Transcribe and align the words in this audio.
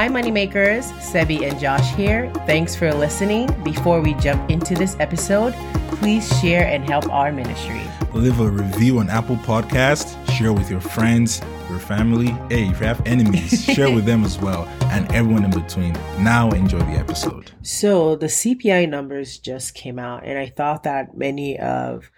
Hi, 0.00 0.08
Moneymakers. 0.08 0.90
Sebi 0.92 1.46
and 1.46 1.60
Josh 1.60 1.94
here. 1.94 2.32
Thanks 2.46 2.74
for 2.74 2.90
listening. 2.94 3.54
Before 3.62 4.00
we 4.00 4.14
jump 4.14 4.50
into 4.50 4.74
this 4.74 4.96
episode, 4.98 5.52
please 5.88 6.26
share 6.40 6.66
and 6.66 6.88
help 6.88 7.06
our 7.12 7.30
ministry. 7.30 7.82
Leave 8.14 8.40
a 8.40 8.48
review 8.48 9.00
on 9.00 9.10
Apple 9.10 9.36
Podcast. 9.36 10.16
Share 10.32 10.54
with 10.54 10.70
your 10.70 10.80
friends, 10.80 11.42
your 11.68 11.78
family. 11.78 12.28
Hey, 12.48 12.70
if 12.70 12.80
you 12.80 12.86
have 12.86 13.06
enemies, 13.06 13.62
share 13.74 13.94
with 13.94 14.06
them 14.06 14.24
as 14.24 14.38
well, 14.38 14.64
and 14.84 15.12
everyone 15.12 15.44
in 15.44 15.50
between. 15.50 15.92
Now, 16.18 16.48
enjoy 16.52 16.78
the 16.78 16.92
episode. 16.92 17.50
So, 17.60 18.16
the 18.16 18.28
CPI 18.28 18.88
numbers 18.88 19.36
just 19.36 19.74
came 19.74 19.98
out, 19.98 20.24
and 20.24 20.38
I 20.38 20.46
thought 20.46 20.84
that 20.84 21.14
many 21.14 21.58
of 21.58 22.10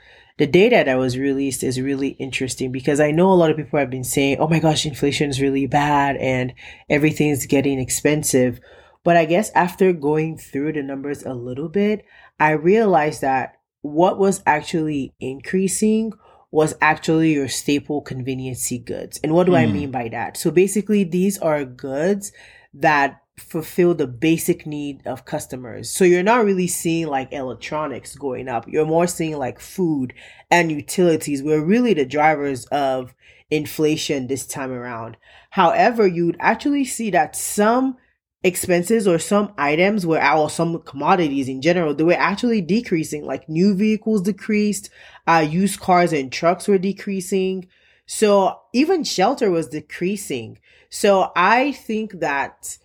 the 0.43 0.47
data 0.49 0.83
that 0.85 0.99
was 0.99 1.17
released 1.17 1.63
is 1.63 1.81
really 1.81 2.09
interesting 2.19 2.73
because 2.73 2.99
I 2.99 3.13
know 3.13 3.31
a 3.31 3.35
lot 3.39 3.53
of 3.53 3.57
people 3.57 3.79
have 3.79 3.91
been 3.91 4.03
saying, 4.03 4.39
oh 4.41 4.49
my 4.49 4.59
gosh, 4.59 4.85
inflation 4.85 5.31
is 5.31 5.41
really 5.41 5.69
bad 5.69 6.17
and 6.17 6.53
everything's 6.91 7.47
getting 7.47 7.79
expensive. 7.79 8.59
But 9.05 9.17
I 9.17 9.25
guess 9.25 9.51
after 9.51 9.93
going 9.93 10.39
through 10.39 10.73
the 10.73 10.83
numbers 10.83 11.23
a 11.23 11.33
little 11.33 11.69
bit, 11.69 12.05
I 12.41 12.51
realized 12.51 13.21
that 13.21 13.59
what 13.83 14.19
was 14.19 14.43
actually 14.45 15.15
increasing 15.21 16.13
was 16.51 16.75
actually 16.81 17.35
your 17.35 17.47
staple 17.47 18.01
conveniency 18.01 18.81
goods. 18.81 19.21
And 19.23 19.35
what 19.35 19.47
do 19.47 19.53
mm. 19.53 19.59
I 19.59 19.67
hmm. 19.67 19.73
mean 19.75 19.91
by 19.93 20.09
that? 20.09 20.37
So 20.37 20.51
basically, 20.51 21.05
these 21.05 21.39
are 21.39 21.65
goods 21.65 22.33
that 22.75 23.22
fulfill 23.39 23.95
the 23.95 24.07
basic 24.07 24.67
need 24.67 25.07
of 25.07 25.25
customers. 25.25 25.91
So 25.91 26.05
you're 26.05 26.23
not 26.23 26.45
really 26.45 26.69
seeing 26.69 27.07
like 27.07 27.33
electronics 27.33 28.15
going 28.15 28.49
up. 28.49 28.69
You're 28.69 28.87
more 28.87 29.07
seeing 29.07 29.39
like 29.39 29.59
food 29.59 30.13
and 30.51 30.71
utilities 30.71 31.43
were 31.43 31.65
really 31.65 31.95
the 31.95 32.05
drivers 32.05 32.67
of 32.67 33.15
inflation 33.51 34.27
this 34.27 34.47
time 34.47 34.71
around. 34.71 35.17
However, 35.51 36.07
you'd 36.07 36.37
actually 36.41 36.85
see 36.85 37.11
that 37.11 37.37
some 37.37 37.97
expenses 38.45 39.07
or 39.07 39.19
some 39.19 39.53
items 39.57 40.05
were 40.05 40.23
or 40.23 40.51
some 40.51 40.83
commodities 40.83 41.49
in 41.49 41.63
general 41.63 41.95
they 41.95 42.03
were 42.03 42.13
actually 42.15 42.61
decreasing 42.61 43.25
like 43.25 43.49
new 43.49 43.73
vehicles 43.73 44.21
decreased 44.23 44.91
uh 45.29 45.47
used 45.49 45.79
cars 45.79 46.13
and 46.13 46.33
trucks 46.33 46.67
were 46.67 46.77
decreasing 46.77 47.69
so 48.05 48.59
even 48.73 49.05
shelter 49.05 49.49
was 49.49 49.69
decreasing 49.69 50.59
so 50.91 51.31
i 51.37 51.71
think 51.71 52.19
that 52.19 52.79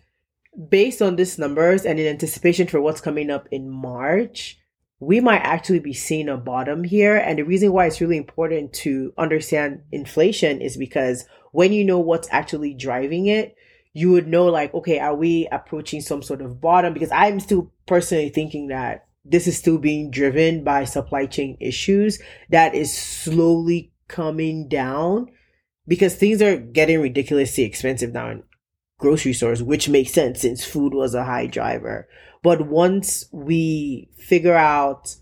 based 0.69 1.01
on 1.01 1.15
these 1.15 1.37
numbers 1.37 1.85
and 1.85 1.99
in 1.99 2.07
anticipation 2.07 2.67
for 2.67 2.81
what's 2.81 3.01
coming 3.01 3.29
up 3.29 3.47
in 3.51 3.69
March, 3.69 4.57
we 4.99 5.19
might 5.19 5.41
actually 5.41 5.79
be 5.79 5.93
seeing 5.93 6.27
a 6.29 6.37
bottom 6.37 6.83
here. 6.83 7.15
And 7.15 7.37
the 7.37 7.43
reason 7.43 7.71
why 7.71 7.85
it's 7.85 8.01
really 8.01 8.17
important 8.17 8.73
to 8.73 9.13
understand 9.17 9.83
inflation 9.91 10.61
is 10.61 10.75
because 10.75 11.25
when 11.51 11.71
you 11.71 11.85
know 11.85 11.99
what's 11.99 12.27
actually 12.31 12.73
driving 12.73 13.27
it, 13.27 13.55
you 13.93 14.11
would 14.11 14.27
know, 14.27 14.45
like, 14.45 14.73
okay, 14.73 14.99
are 14.99 15.15
we 15.15 15.47
approaching 15.51 16.01
some 16.01 16.21
sort 16.21 16.41
of 16.41 16.61
bottom? 16.61 16.93
Because 16.93 17.11
I'm 17.11 17.39
still 17.39 17.71
personally 17.85 18.29
thinking 18.29 18.67
that 18.67 19.07
this 19.25 19.47
is 19.47 19.57
still 19.57 19.77
being 19.77 20.11
driven 20.11 20.63
by 20.63 20.85
supply 20.85 21.25
chain 21.25 21.57
issues 21.59 22.19
that 22.49 22.75
is 22.75 22.95
slowly 22.95 23.91
coming 24.07 24.67
down 24.67 25.27
because 25.87 26.15
things 26.15 26.41
are 26.41 26.57
getting 26.57 27.01
ridiculously 27.01 27.63
expensive 27.63 28.13
now 28.13 28.39
grocery 28.99 29.33
stores, 29.33 29.61
which 29.61 29.89
makes 29.89 30.11
sense 30.11 30.41
since 30.41 30.65
food 30.65 30.93
was 30.93 31.13
a 31.13 31.23
high 31.23 31.47
driver. 31.47 32.07
But 32.43 32.67
once 32.67 33.25
we 33.31 34.09
figure 34.17 34.55
out 34.55 35.15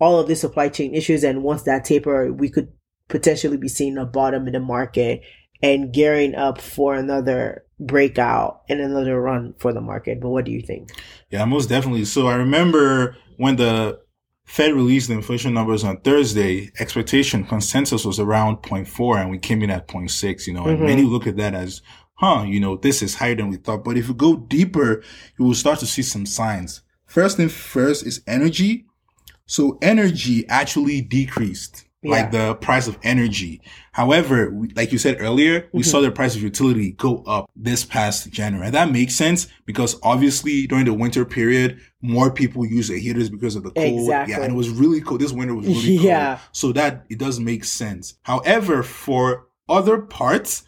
all 0.00 0.18
of 0.18 0.28
the 0.28 0.36
supply 0.36 0.68
chain 0.68 0.94
issues 0.94 1.24
and 1.24 1.42
once 1.42 1.62
that 1.62 1.84
taper, 1.84 2.32
we 2.32 2.48
could 2.50 2.72
potentially 3.08 3.56
be 3.56 3.68
seeing 3.68 3.98
a 3.98 4.04
bottom 4.04 4.46
in 4.46 4.54
the 4.54 4.60
market 4.60 5.22
and 5.62 5.92
gearing 5.92 6.34
up 6.34 6.60
for 6.60 6.94
another 6.94 7.64
breakout 7.78 8.62
and 8.68 8.80
another 8.80 9.20
run 9.20 9.54
for 9.58 9.72
the 9.72 9.80
market. 9.80 10.20
But 10.20 10.30
what 10.30 10.44
do 10.44 10.50
you 10.50 10.62
think? 10.62 10.90
Yeah, 11.30 11.44
most 11.44 11.68
definitely. 11.68 12.04
So 12.04 12.26
I 12.26 12.34
remember 12.34 13.16
when 13.36 13.56
the 13.56 14.00
Fed 14.44 14.72
released 14.72 15.08
the 15.08 15.14
inflation 15.14 15.54
numbers 15.54 15.84
on 15.84 16.00
Thursday, 16.00 16.70
expectation 16.80 17.44
consensus 17.44 18.04
was 18.04 18.18
around 18.18 18.58
0.4 18.58 19.20
and 19.20 19.30
we 19.30 19.38
came 19.38 19.62
in 19.62 19.70
at 19.70 19.88
0.6, 19.88 20.46
you 20.46 20.52
know, 20.52 20.66
and 20.66 20.78
mm-hmm. 20.78 20.86
many 20.86 21.02
look 21.02 21.26
at 21.26 21.36
that 21.36 21.54
as 21.54 21.80
huh, 22.22 22.44
you 22.44 22.60
know, 22.60 22.76
this 22.76 23.02
is 23.02 23.16
higher 23.16 23.34
than 23.34 23.48
we 23.48 23.56
thought. 23.56 23.84
But 23.84 23.96
if 23.96 24.06
you 24.06 24.14
go 24.14 24.36
deeper, 24.36 25.02
you 25.38 25.44
will 25.44 25.54
start 25.54 25.80
to 25.80 25.86
see 25.86 26.02
some 26.02 26.24
signs. 26.24 26.82
First 27.04 27.36
thing 27.36 27.48
first 27.48 28.06
is 28.06 28.22
energy. 28.26 28.86
So 29.46 29.76
energy 29.82 30.48
actually 30.48 31.00
decreased, 31.00 31.84
yeah. 32.00 32.10
like 32.12 32.30
the 32.30 32.54
price 32.54 32.86
of 32.86 32.96
energy. 33.02 33.60
However, 33.90 34.50
we, 34.50 34.68
like 34.68 34.92
you 34.92 34.98
said 34.98 35.16
earlier, 35.18 35.68
we 35.72 35.82
mm-hmm. 35.82 35.90
saw 35.90 36.00
the 36.00 36.12
price 36.12 36.36
of 36.36 36.42
utility 36.42 36.92
go 36.92 37.24
up 37.26 37.50
this 37.56 37.84
past 37.84 38.30
January. 38.30 38.66
And 38.66 38.74
that 38.76 38.92
makes 38.92 39.16
sense 39.16 39.48
because 39.66 39.98
obviously 40.04 40.68
during 40.68 40.84
the 40.84 40.94
winter 40.94 41.24
period, 41.24 41.80
more 42.02 42.30
people 42.32 42.64
use 42.64 42.86
the 42.86 43.00
heaters 43.00 43.30
because 43.30 43.56
of 43.56 43.64
the 43.64 43.72
cold. 43.72 44.00
Exactly. 44.02 44.34
Yeah, 44.34 44.42
and 44.42 44.52
it 44.52 44.56
was 44.56 44.70
really 44.70 45.00
cold. 45.00 45.20
This 45.20 45.32
winter 45.32 45.56
was 45.56 45.66
really 45.66 45.96
cold. 45.96 46.06
yeah. 46.06 46.38
So 46.52 46.72
that 46.72 47.04
it 47.10 47.18
does 47.18 47.40
make 47.40 47.64
sense. 47.64 48.14
However, 48.22 48.84
for 48.84 49.48
other 49.68 49.98
parts, 49.98 50.64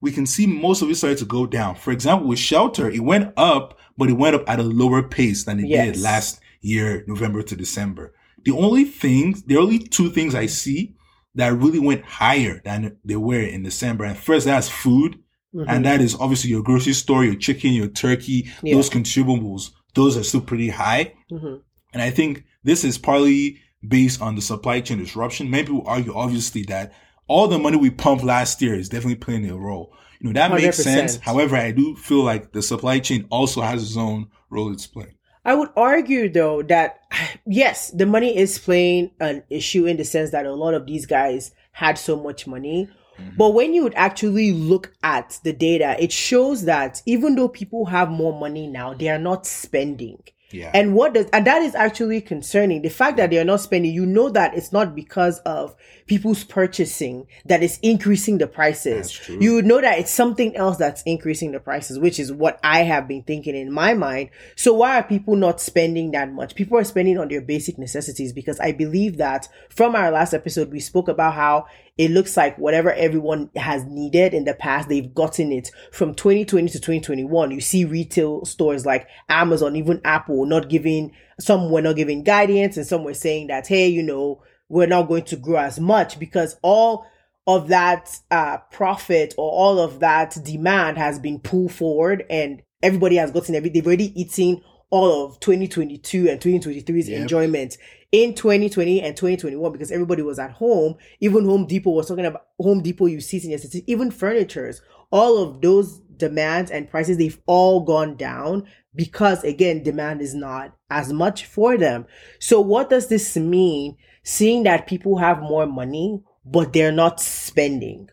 we 0.00 0.12
can 0.12 0.26
see 0.26 0.46
most 0.46 0.82
of 0.82 0.90
it 0.90 0.94
started 0.96 1.18
to 1.18 1.24
go 1.24 1.46
down. 1.46 1.74
For 1.74 1.90
example, 1.90 2.28
with 2.28 2.38
shelter, 2.38 2.88
it 2.88 3.00
went 3.00 3.32
up, 3.36 3.78
but 3.96 4.08
it 4.08 4.14
went 4.14 4.36
up 4.36 4.48
at 4.48 4.60
a 4.60 4.62
lower 4.62 5.02
pace 5.02 5.44
than 5.44 5.58
it 5.60 5.68
yes. 5.68 5.94
did 5.94 6.02
last 6.02 6.40
year, 6.60 7.04
November 7.06 7.42
to 7.42 7.56
December. 7.56 8.14
The 8.44 8.52
only 8.52 8.84
things, 8.84 9.42
the 9.42 9.56
only 9.56 9.78
two 9.78 10.10
things 10.10 10.34
I 10.34 10.46
see 10.46 10.94
that 11.34 11.52
really 11.52 11.78
went 11.78 12.04
higher 12.04 12.60
than 12.64 12.96
they 13.04 13.16
were 13.16 13.40
in 13.40 13.62
December. 13.62 14.04
And 14.04 14.16
first, 14.16 14.46
that's 14.46 14.68
food. 14.68 15.18
Mm-hmm. 15.54 15.68
And 15.68 15.84
that 15.84 16.00
is 16.00 16.14
obviously 16.14 16.50
your 16.50 16.62
grocery 16.62 16.92
store, 16.92 17.24
your 17.24 17.34
chicken, 17.34 17.72
your 17.72 17.88
turkey, 17.88 18.50
yeah. 18.62 18.74
those 18.74 18.90
consumables. 18.90 19.70
Those 19.94 20.16
are 20.16 20.22
still 20.22 20.40
pretty 20.40 20.68
high. 20.68 21.14
Mm-hmm. 21.30 21.56
And 21.92 22.02
I 22.02 22.10
think 22.10 22.44
this 22.62 22.84
is 22.84 22.98
partly 22.98 23.60
based 23.86 24.20
on 24.20 24.34
the 24.34 24.42
supply 24.42 24.80
chain 24.80 24.98
disruption. 24.98 25.50
Many 25.50 25.64
people 25.64 25.84
argue, 25.86 26.14
obviously, 26.14 26.62
that 26.64 26.92
all 27.28 27.46
the 27.46 27.58
money 27.58 27.76
we 27.76 27.90
pumped 27.90 28.24
last 28.24 28.60
year 28.60 28.74
is 28.74 28.88
definitely 28.88 29.16
playing 29.16 29.48
a 29.48 29.56
role. 29.56 29.94
You 30.20 30.28
know, 30.28 30.32
that 30.40 30.50
100%. 30.50 30.62
makes 30.62 30.76
sense. 30.78 31.16
However, 31.16 31.56
I 31.56 31.70
do 31.70 31.94
feel 31.94 32.22
like 32.22 32.52
the 32.52 32.62
supply 32.62 32.98
chain 32.98 33.26
also 33.30 33.60
has 33.60 33.82
its 33.82 33.96
own 33.96 34.28
role 34.50 34.72
it's 34.72 34.86
playing. 34.86 35.14
I 35.44 35.54
would 35.54 35.70
argue 35.76 36.28
though 36.28 36.62
that 36.64 37.00
yes, 37.46 37.90
the 37.90 38.06
money 38.06 38.36
is 38.36 38.58
playing 38.58 39.12
an 39.20 39.44
issue 39.48 39.86
in 39.86 39.96
the 39.96 40.04
sense 40.04 40.30
that 40.32 40.46
a 40.46 40.52
lot 40.52 40.74
of 40.74 40.86
these 40.86 41.06
guys 41.06 41.52
had 41.72 41.96
so 41.96 42.20
much 42.20 42.46
money. 42.46 42.88
Mm-hmm. 43.18 43.36
But 43.36 43.54
when 43.54 43.72
you 43.72 43.82
would 43.84 43.94
actually 43.94 44.52
look 44.52 44.92
at 45.02 45.40
the 45.44 45.52
data, 45.52 45.96
it 45.98 46.12
shows 46.12 46.64
that 46.64 47.02
even 47.06 47.34
though 47.34 47.48
people 47.48 47.86
have 47.86 48.10
more 48.10 48.38
money 48.38 48.66
now, 48.66 48.94
they 48.94 49.08
are 49.08 49.18
not 49.18 49.46
spending. 49.46 50.22
Yeah. 50.50 50.70
And 50.72 50.94
what 50.94 51.14
does, 51.14 51.26
and 51.32 51.46
that 51.46 51.62
is 51.62 51.74
actually 51.74 52.20
concerning. 52.20 52.82
The 52.82 52.88
fact 52.88 53.18
that 53.18 53.30
they 53.30 53.38
are 53.38 53.44
not 53.44 53.60
spending, 53.60 53.92
you 53.92 54.06
know 54.06 54.30
that 54.30 54.54
it's 54.54 54.72
not 54.72 54.94
because 54.94 55.40
of 55.40 55.76
people's 56.06 56.42
purchasing 56.42 57.26
that 57.44 57.62
is 57.62 57.78
increasing 57.82 58.38
the 58.38 58.46
prices. 58.46 59.20
You 59.28 59.54
would 59.54 59.66
know 59.66 59.80
that 59.80 59.98
it's 59.98 60.10
something 60.10 60.56
else 60.56 60.78
that's 60.78 61.02
increasing 61.02 61.52
the 61.52 61.60
prices, 61.60 61.98
which 61.98 62.18
is 62.18 62.32
what 62.32 62.58
I 62.64 62.84
have 62.84 63.06
been 63.06 63.22
thinking 63.22 63.54
in 63.54 63.70
my 63.70 63.92
mind. 63.92 64.30
So 64.56 64.72
why 64.72 64.98
are 64.98 65.02
people 65.02 65.36
not 65.36 65.60
spending 65.60 66.12
that 66.12 66.32
much? 66.32 66.54
People 66.54 66.78
are 66.78 66.84
spending 66.84 67.18
on 67.18 67.28
their 67.28 67.42
basic 67.42 67.76
necessities 67.76 68.32
because 68.32 68.58
I 68.58 68.72
believe 68.72 69.18
that 69.18 69.48
from 69.68 69.94
our 69.94 70.10
last 70.10 70.32
episode, 70.32 70.72
we 70.72 70.80
spoke 70.80 71.08
about 71.08 71.34
how 71.34 71.66
it 71.98 72.12
looks 72.12 72.36
like 72.36 72.56
whatever 72.56 72.92
everyone 72.92 73.50
has 73.56 73.84
needed 73.84 74.32
in 74.32 74.44
the 74.44 74.54
past, 74.54 74.88
they've 74.88 75.12
gotten 75.12 75.50
it 75.50 75.72
from 75.90 76.14
2020 76.14 76.68
to 76.68 76.78
2021. 76.78 77.50
You 77.50 77.60
see 77.60 77.84
retail 77.84 78.44
stores 78.44 78.86
like 78.86 79.08
Amazon, 79.28 79.74
even 79.74 80.00
Apple 80.04 80.46
not 80.46 80.68
giving, 80.68 81.12
some 81.40 81.70
were 81.70 81.82
not 81.82 81.96
giving 81.96 82.22
guidance 82.22 82.76
and 82.76 82.86
some 82.86 83.02
were 83.02 83.14
saying 83.14 83.48
that, 83.48 83.66
hey, 83.66 83.88
you 83.88 84.04
know, 84.04 84.40
we're 84.68 84.86
not 84.86 85.08
going 85.08 85.24
to 85.24 85.36
grow 85.36 85.58
as 85.58 85.80
much 85.80 86.20
because 86.20 86.56
all 86.62 87.04
of 87.48 87.68
that 87.68 88.16
uh, 88.30 88.58
profit 88.70 89.34
or 89.36 89.50
all 89.50 89.80
of 89.80 89.98
that 89.98 90.36
demand 90.44 90.98
has 90.98 91.18
been 91.18 91.40
pulled 91.40 91.72
forward 91.72 92.24
and 92.30 92.62
everybody 92.80 93.16
has 93.16 93.32
gotten 93.32 93.56
every, 93.56 93.70
they've 93.70 93.86
already 93.86 94.18
eaten 94.20 94.62
all 94.90 95.24
of 95.24 95.40
2022 95.40 96.28
and 96.28 96.40
2023's 96.40 97.08
yep. 97.08 97.22
enjoyment 97.22 97.76
in 98.12 98.34
2020 98.34 99.02
and 99.02 99.16
2021 99.16 99.72
because 99.72 99.90
everybody 99.90 100.22
was 100.22 100.38
at 100.38 100.52
home. 100.52 100.96
Even 101.20 101.44
Home 101.44 101.66
Depot 101.66 101.90
was 101.90 102.08
talking 102.08 102.26
about 102.26 102.46
Home 102.58 102.82
Depot, 102.82 103.06
you 103.06 103.20
see 103.20 103.42
in 103.42 103.50
your 103.50 103.58
city, 103.58 103.84
even 103.86 104.10
furnitures, 104.10 104.82
all 105.10 105.38
of 105.38 105.60
those 105.60 106.00
demands 106.16 106.70
and 106.70 106.90
prices, 106.90 107.16
they've 107.16 107.40
all 107.46 107.80
gone 107.80 108.16
down 108.16 108.66
because 108.94 109.44
again, 109.44 109.82
demand 109.82 110.20
is 110.20 110.34
not 110.34 110.74
as 110.90 111.12
much 111.12 111.44
for 111.44 111.76
them. 111.76 112.06
So 112.40 112.60
what 112.60 112.90
does 112.90 113.08
this 113.08 113.36
mean? 113.36 113.96
Seeing 114.22 114.64
that 114.64 114.86
people 114.86 115.18
have 115.18 115.40
more 115.40 115.66
money, 115.66 116.22
but 116.44 116.72
they're 116.72 116.92
not 116.92 117.20
spending. 117.20 118.10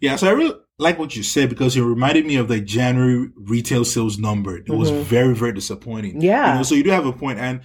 Yeah. 0.00 0.16
So 0.16 0.28
I 0.28 0.32
really, 0.32 0.54
like 0.78 0.98
what 0.98 1.16
you 1.16 1.22
said 1.22 1.48
because 1.48 1.76
it 1.76 1.82
reminded 1.82 2.26
me 2.26 2.36
of 2.36 2.48
the 2.48 2.60
January 2.60 3.30
retail 3.36 3.84
sales 3.84 4.18
number. 4.18 4.56
It 4.56 4.66
mm-hmm. 4.66 4.78
was 4.78 4.90
very, 4.90 5.34
very 5.34 5.52
disappointing. 5.52 6.20
Yeah. 6.20 6.52
You 6.52 6.58
know, 6.58 6.62
so 6.62 6.74
you 6.74 6.84
do 6.84 6.90
have 6.90 7.06
a 7.06 7.12
point. 7.12 7.38
And 7.38 7.62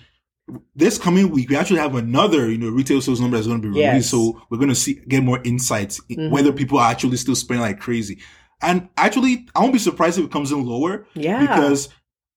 this 0.75 0.98
coming 0.98 1.30
week, 1.30 1.50
we 1.50 1.56
actually 1.56 1.80
have 1.80 1.95
another, 1.95 2.50
you 2.50 2.57
know, 2.57 2.69
retail 2.69 3.01
sales 3.01 3.22
number 3.22 3.38
that's 3.38 3.48
going 3.48 3.62
to 3.62 3.68
be 3.68 3.69
released. 3.69 3.94
Yes. 3.94 4.10
So 4.10 4.42
we're 4.50 4.57
going 4.57 4.69
to 4.69 4.75
see, 4.75 4.95
get 5.07 5.24
more 5.24 5.40
insights, 5.44 6.01
mm-hmm. 6.01 6.31
whether 6.31 6.51
people 6.51 6.78
are 6.80 6.92
actually 6.92 7.18
still 7.18 7.36
spending 7.36 7.62
like 7.62 7.80
crazy. 7.80 8.19
And 8.62 8.90
actually, 8.98 9.48
I 9.56 9.60
won't 9.60 9.74
be 9.74 9.80
surprised 9.80 10.19
if 10.19 10.25
it 10.25 10.31
comes 10.31 10.51
in 10.51 10.66
lower. 10.66 11.06
Yeah. 11.13 11.40
Because 11.40 11.90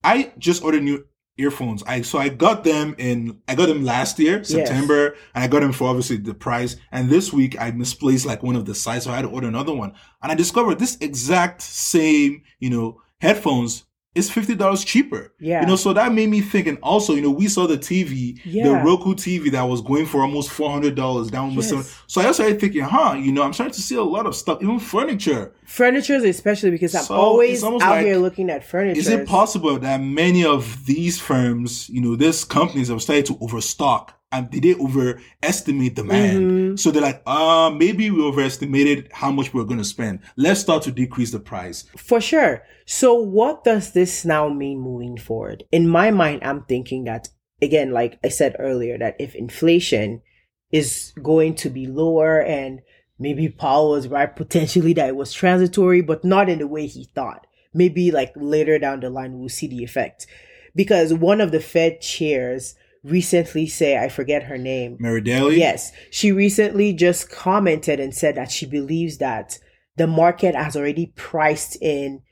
I 0.05 0.33
just 0.39 0.63
ordered 0.63 0.83
new 0.83 1.05
earphones. 1.39 1.83
I 1.87 2.03
so 2.03 2.19
I 2.19 2.29
got 2.29 2.65
them 2.65 2.95
in 2.99 3.41
I 3.49 3.55
got 3.55 3.67
them 3.67 3.85
last 3.85 4.19
year, 4.19 4.43
September, 4.43 5.17
and 5.35 5.45
I 5.45 5.49
got 5.49 5.61
them 5.61 5.73
for 5.73 5.89
obviously 5.89 6.17
the 6.17 6.35
price. 6.35 6.77
And 6.93 7.11
this 7.11 7.33
week 7.33 7.61
I 7.61 7.71
misplaced 7.71 8.27
like 8.27 8.43
one 8.43 8.57
of 8.57 8.65
the 8.65 8.75
sizes, 8.75 9.05
so 9.05 9.13
I 9.13 9.17
had 9.17 9.23
to 9.23 9.29
order 9.29 9.49
another 9.49 9.75
one. 9.75 9.93
And 10.23 10.33
I 10.33 10.35
discovered 10.35 10.79
this 10.79 10.97
exact 11.01 11.63
same, 11.63 12.43
you 12.59 12.71
know, 12.71 13.03
headphones 13.21 13.85
is 14.17 14.31
fifty 14.31 14.55
dollars 14.55 14.85
cheaper. 14.85 15.33
Yeah. 15.39 15.61
You 15.61 15.67
know, 15.67 15.77
so 15.77 15.93
that 15.93 16.13
made 16.13 16.29
me 16.31 16.41
think. 16.41 16.67
And 16.67 16.79
also, 16.83 17.15
you 17.15 17.21
know, 17.23 17.31
we 17.31 17.47
saw 17.49 17.67
the 17.67 17.77
TV, 17.79 18.43
the 18.45 18.81
Roku 18.85 19.15
TV 19.15 19.51
that 19.53 19.63
was 19.63 19.81
going 19.83 20.07
for 20.07 20.23
almost 20.23 20.51
four 20.51 20.71
hundred 20.71 20.95
dollars 20.95 21.29
down 21.31 21.51
almost 21.51 21.71
Yes. 21.73 21.87
seven. 21.87 22.03
So 22.09 22.21
I 22.23 22.33
started 22.33 22.61
thinking, 22.61 22.83
huh, 22.83 23.15
you 23.19 23.31
know, 23.33 23.43
I'm 23.43 23.53
starting 23.53 23.75
to 23.75 23.83
see 23.83 23.95
a 23.97 24.03
lot 24.03 24.27
of 24.27 24.35
stuff, 24.35 24.63
even 24.63 24.79
furniture. 24.81 25.53
Furnitures, 25.67 26.23
especially 26.25 26.71
because 26.71 26.95
I'm 26.95 27.05
So, 27.05 27.15
always 27.15 27.63
out 27.63 27.75
like- 27.81 28.05
here 28.07 28.17
looking 28.17 28.51
at 28.51 28.65
furniture. 28.65 28.99
Is 28.99 29.09
it 29.09 29.27
possible 29.27 29.79
that 29.79 30.01
many 30.01 30.45
of 30.45 30.87
these 30.87 31.21
firms, 31.21 31.89
you 31.91 32.01
know, 32.01 32.17
these 32.17 32.45
companies 32.45 32.89
have 32.89 33.03
started 33.03 33.27
to 33.27 33.39
overstock 33.41 34.15
and 34.33 34.51
did 34.51 34.65
they 34.65 34.75
overestimate 34.75 35.95
demand? 35.95 36.39
Mm-hmm. 36.39 36.77
So 36.77 36.91
they're 36.91 37.03
like, 37.03 37.23
uh, 37.27 37.71
maybe 37.71 38.11
we 38.11 38.23
overestimated 38.23 39.09
how 39.13 39.31
much 39.31 39.55
we're 39.55 39.65
going 39.65 39.79
to 39.79 39.85
spend. 39.85 40.21
Let's 40.37 40.61
start 40.61 40.83
to 40.85 40.93
decrease 40.93 41.31
the 41.31 41.39
price. 41.39 41.85
For 41.97 42.21
sure. 42.21 42.63
So, 42.87 43.15
what 43.15 43.65
does 43.65 43.93
this 43.93 44.25
now 44.25 44.49
mean 44.49 44.81
moving 44.81 45.17
forward? 45.17 45.65
In 45.73 45.89
my 45.89 46.11
mind, 46.11 46.43
I'm 46.45 46.63
thinking 46.65 47.05
that, 47.05 47.29
again, 47.63 47.93
like 47.93 48.19
I 48.25 48.29
said 48.29 48.57
earlier, 48.59 48.99
that 48.99 49.17
if 49.19 49.35
inflation 49.35 50.23
is 50.71 51.13
going 51.23 51.55
to 51.57 51.71
be 51.71 51.87
lower 51.87 52.41
and 52.41 52.81
maybe 53.19 53.49
Powell 53.49 53.91
was 53.91 54.09
right 54.09 54.35
potentially 54.35 54.93
that 54.95 55.09
it 55.09 55.17
was 55.17 55.33
transitory, 55.33 56.01
but 56.01 56.25
not 56.25 56.49
in 56.49 56.59
the 56.59 56.67
way 56.67 56.87
he 56.87 57.05
thought. 57.15 57.47
Maybe 57.73 58.11
like 58.11 58.33
later 58.37 58.79
down 58.79 59.01
the 59.01 59.11
line, 59.11 59.39
we'll 59.39 59.49
see 59.49 59.67
the 59.67 59.85
effect. 59.85 60.27
Because 60.75 61.15
one 61.15 61.41
of 61.41 61.53
the 61.53 61.61
Fed 61.61 62.01
chairs 62.01 62.75
recently 63.07 63.67
say, 63.67 63.97
I 63.97 64.09
forget 64.09 64.45
her 64.45 64.59
name, 64.59 64.97
Mary 64.99 65.21
Daly? 65.21 65.59
Yes. 65.59 65.93
She 66.11 66.33
recently 66.33 66.93
just 66.93 67.31
commented 67.31 68.01
and 68.01 68.15
said 68.15 68.35
that 68.35 68.51
she 68.51 68.67
believes 68.67 69.19
that 69.19 69.59
the 69.97 70.07
market 70.07 70.55
has 70.55 70.77
already 70.77 71.13
priced 71.17 71.77
in 71.81 72.23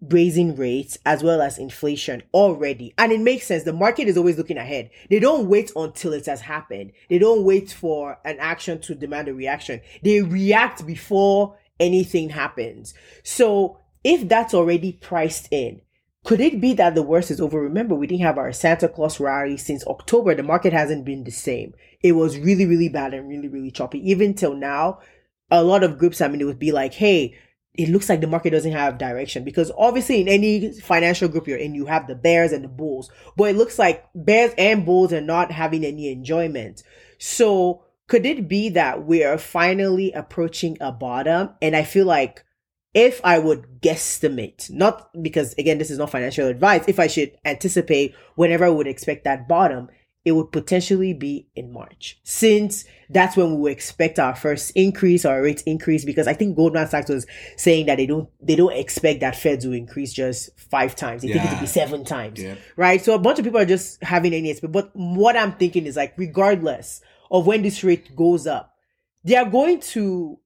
raising 0.00 0.56
rates 0.56 0.96
as 1.04 1.22
well 1.22 1.42
as 1.42 1.58
inflation 1.58 2.22
already. 2.32 2.94
And 2.96 3.12
it 3.12 3.20
makes 3.20 3.46
sense. 3.46 3.64
The 3.64 3.72
market 3.72 4.08
is 4.08 4.16
always 4.16 4.38
looking 4.38 4.56
ahead. 4.56 4.90
They 5.10 5.18
don't 5.18 5.48
wait 5.48 5.72
until 5.76 6.12
it 6.12 6.26
has 6.26 6.40
happened. 6.40 6.92
They 7.08 7.18
don't 7.18 7.44
wait 7.44 7.70
for 7.70 8.18
an 8.24 8.38
action 8.38 8.80
to 8.82 8.94
demand 8.94 9.28
a 9.28 9.34
reaction. 9.34 9.80
They 10.02 10.22
react 10.22 10.86
before 10.86 11.58
anything 11.78 12.30
happens. 12.30 12.94
So 13.22 13.78
if 14.02 14.28
that's 14.28 14.54
already 14.54 14.92
priced 14.92 15.48
in, 15.50 15.82
could 16.24 16.40
it 16.40 16.60
be 16.60 16.74
that 16.74 16.94
the 16.94 17.02
worst 17.02 17.30
is 17.30 17.40
over? 17.40 17.60
Remember, 17.60 17.94
we 17.94 18.06
didn't 18.06 18.22
have 18.22 18.38
our 18.38 18.52
Santa 18.52 18.88
Claus 18.88 19.18
rally 19.18 19.56
since 19.56 19.86
October. 19.86 20.34
The 20.34 20.42
market 20.42 20.72
hasn't 20.72 21.04
been 21.04 21.24
the 21.24 21.30
same. 21.30 21.74
It 22.02 22.12
was 22.12 22.38
really, 22.38 22.66
really 22.66 22.88
bad 22.88 23.14
and 23.14 23.28
really, 23.28 23.48
really 23.48 23.70
choppy. 23.70 23.98
Even 24.10 24.34
till 24.34 24.54
now, 24.54 25.00
a 25.50 25.64
lot 25.64 25.82
of 25.82 25.98
groups, 25.98 26.20
I 26.20 26.28
mean, 26.28 26.40
it 26.40 26.44
would 26.44 26.58
be 26.58 26.72
like, 26.72 26.94
hey, 26.94 27.36
it 27.74 27.88
looks 27.88 28.08
like 28.08 28.20
the 28.20 28.26
market 28.26 28.50
doesn't 28.50 28.72
have 28.72 28.98
direction 28.98 29.44
because 29.44 29.70
obviously 29.78 30.20
in 30.20 30.28
any 30.28 30.72
financial 30.80 31.28
group 31.28 31.46
you're 31.46 31.56
in, 31.56 31.74
you 31.74 31.86
have 31.86 32.06
the 32.06 32.14
bears 32.14 32.52
and 32.52 32.64
the 32.64 32.68
bulls, 32.68 33.10
but 33.36 33.44
it 33.44 33.56
looks 33.56 33.78
like 33.78 34.04
bears 34.14 34.52
and 34.58 34.84
bulls 34.84 35.12
are 35.12 35.20
not 35.20 35.50
having 35.52 35.84
any 35.84 36.10
enjoyment. 36.10 36.82
So 37.18 37.84
could 38.08 38.26
it 38.26 38.48
be 38.48 38.70
that 38.70 39.06
we 39.06 39.22
are 39.24 39.38
finally 39.38 40.12
approaching 40.12 40.76
a 40.80 40.90
bottom? 40.90 41.50
And 41.62 41.76
I 41.76 41.84
feel 41.84 42.06
like 42.06 42.44
if 42.94 43.20
I 43.24 43.38
would 43.38 43.80
guesstimate, 43.80 44.70
not 44.70 45.10
because 45.22 45.54
again, 45.54 45.78
this 45.78 45.90
is 45.90 45.98
not 45.98 46.10
financial 46.10 46.48
advice, 46.48 46.84
if 46.88 46.98
I 46.98 47.06
should 47.06 47.32
anticipate 47.44 48.14
whenever 48.34 48.64
I 48.64 48.70
would 48.70 48.86
expect 48.86 49.24
that 49.24 49.46
bottom, 49.48 49.88
it 50.22 50.32
would 50.32 50.52
potentially 50.52 51.14
be 51.14 51.48
in 51.54 51.72
March, 51.72 52.18
since 52.24 52.84
that's 53.08 53.38
when 53.38 53.54
we 53.54 53.56
would 53.56 53.72
expect 53.72 54.18
our 54.18 54.36
first 54.36 54.70
increase 54.74 55.24
or 55.24 55.40
rate 55.40 55.62
increase. 55.64 56.04
Because 56.04 56.26
I 56.26 56.34
think 56.34 56.56
Goldman 56.56 56.88
Sachs 56.88 57.08
was 57.08 57.26
saying 57.56 57.86
that 57.86 57.96
they 57.96 58.04
don't 58.06 58.28
they 58.38 58.54
don't 58.54 58.74
expect 58.74 59.20
that 59.20 59.34
Feds 59.34 59.64
will 59.64 59.72
increase 59.72 60.12
just 60.12 60.50
five 60.58 60.94
times; 60.94 61.22
they 61.22 61.28
think 61.28 61.44
it 61.44 61.54
to 61.54 61.60
be 61.60 61.66
seven 61.66 62.04
times, 62.04 62.42
Yeah. 62.42 62.56
right? 62.76 63.02
So 63.02 63.14
a 63.14 63.18
bunch 63.18 63.38
of 63.38 63.46
people 63.46 63.60
are 63.60 63.64
just 63.64 64.02
having 64.02 64.34
any 64.34 64.50
expect. 64.50 64.72
But 64.72 64.90
what 64.94 65.36
I'm 65.38 65.52
thinking 65.52 65.86
is 65.86 65.96
like, 65.96 66.12
regardless 66.18 67.00
of 67.30 67.46
when 67.46 67.62
this 67.62 67.82
rate 67.82 68.14
goes 68.14 68.46
up, 68.46 68.74
they 69.24 69.36
are 69.36 69.48
going 69.48 69.80
to 69.80 70.38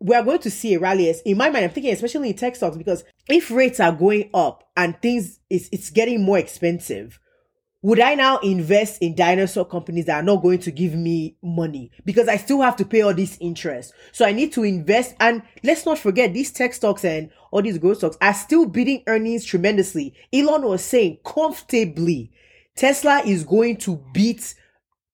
we 0.00 0.14
are 0.14 0.22
going 0.22 0.40
to 0.40 0.50
see 0.50 0.74
a 0.74 0.78
rally. 0.78 1.14
In 1.24 1.38
my 1.38 1.50
mind, 1.50 1.64
I'm 1.64 1.70
thinking, 1.70 1.92
especially 1.92 2.30
in 2.30 2.36
tech 2.36 2.56
stocks, 2.56 2.76
because 2.76 3.04
if 3.28 3.50
rates 3.50 3.80
are 3.80 3.92
going 3.92 4.30
up 4.34 4.68
and 4.76 5.00
things 5.00 5.40
is 5.48 5.68
it's 5.72 5.90
getting 5.90 6.22
more 6.22 6.38
expensive, 6.38 7.18
would 7.84 8.00
I 8.00 8.14
now 8.14 8.38
invest 8.38 9.02
in 9.02 9.14
dinosaur 9.14 9.66
companies 9.66 10.06
that 10.06 10.16
are 10.16 10.22
not 10.22 10.42
going 10.42 10.58
to 10.60 10.70
give 10.70 10.94
me 10.94 11.36
money 11.42 11.90
because 12.06 12.28
I 12.28 12.38
still 12.38 12.62
have 12.62 12.76
to 12.76 12.84
pay 12.86 13.02
all 13.02 13.12
this 13.12 13.36
interest? 13.42 13.92
So 14.12 14.24
I 14.24 14.32
need 14.32 14.54
to 14.54 14.64
invest. 14.64 15.14
And 15.20 15.42
let's 15.62 15.84
not 15.84 15.98
forget, 15.98 16.32
these 16.32 16.50
tech 16.50 16.72
stocks 16.72 17.04
and 17.04 17.28
all 17.50 17.60
these 17.60 17.76
growth 17.76 17.98
stocks 17.98 18.16
are 18.22 18.32
still 18.32 18.64
beating 18.64 19.02
earnings 19.06 19.44
tremendously. 19.44 20.14
Elon 20.32 20.62
was 20.62 20.82
saying 20.82 21.18
comfortably, 21.26 22.32
Tesla 22.74 23.20
is 23.20 23.44
going 23.44 23.76
to 23.76 24.02
beat 24.14 24.54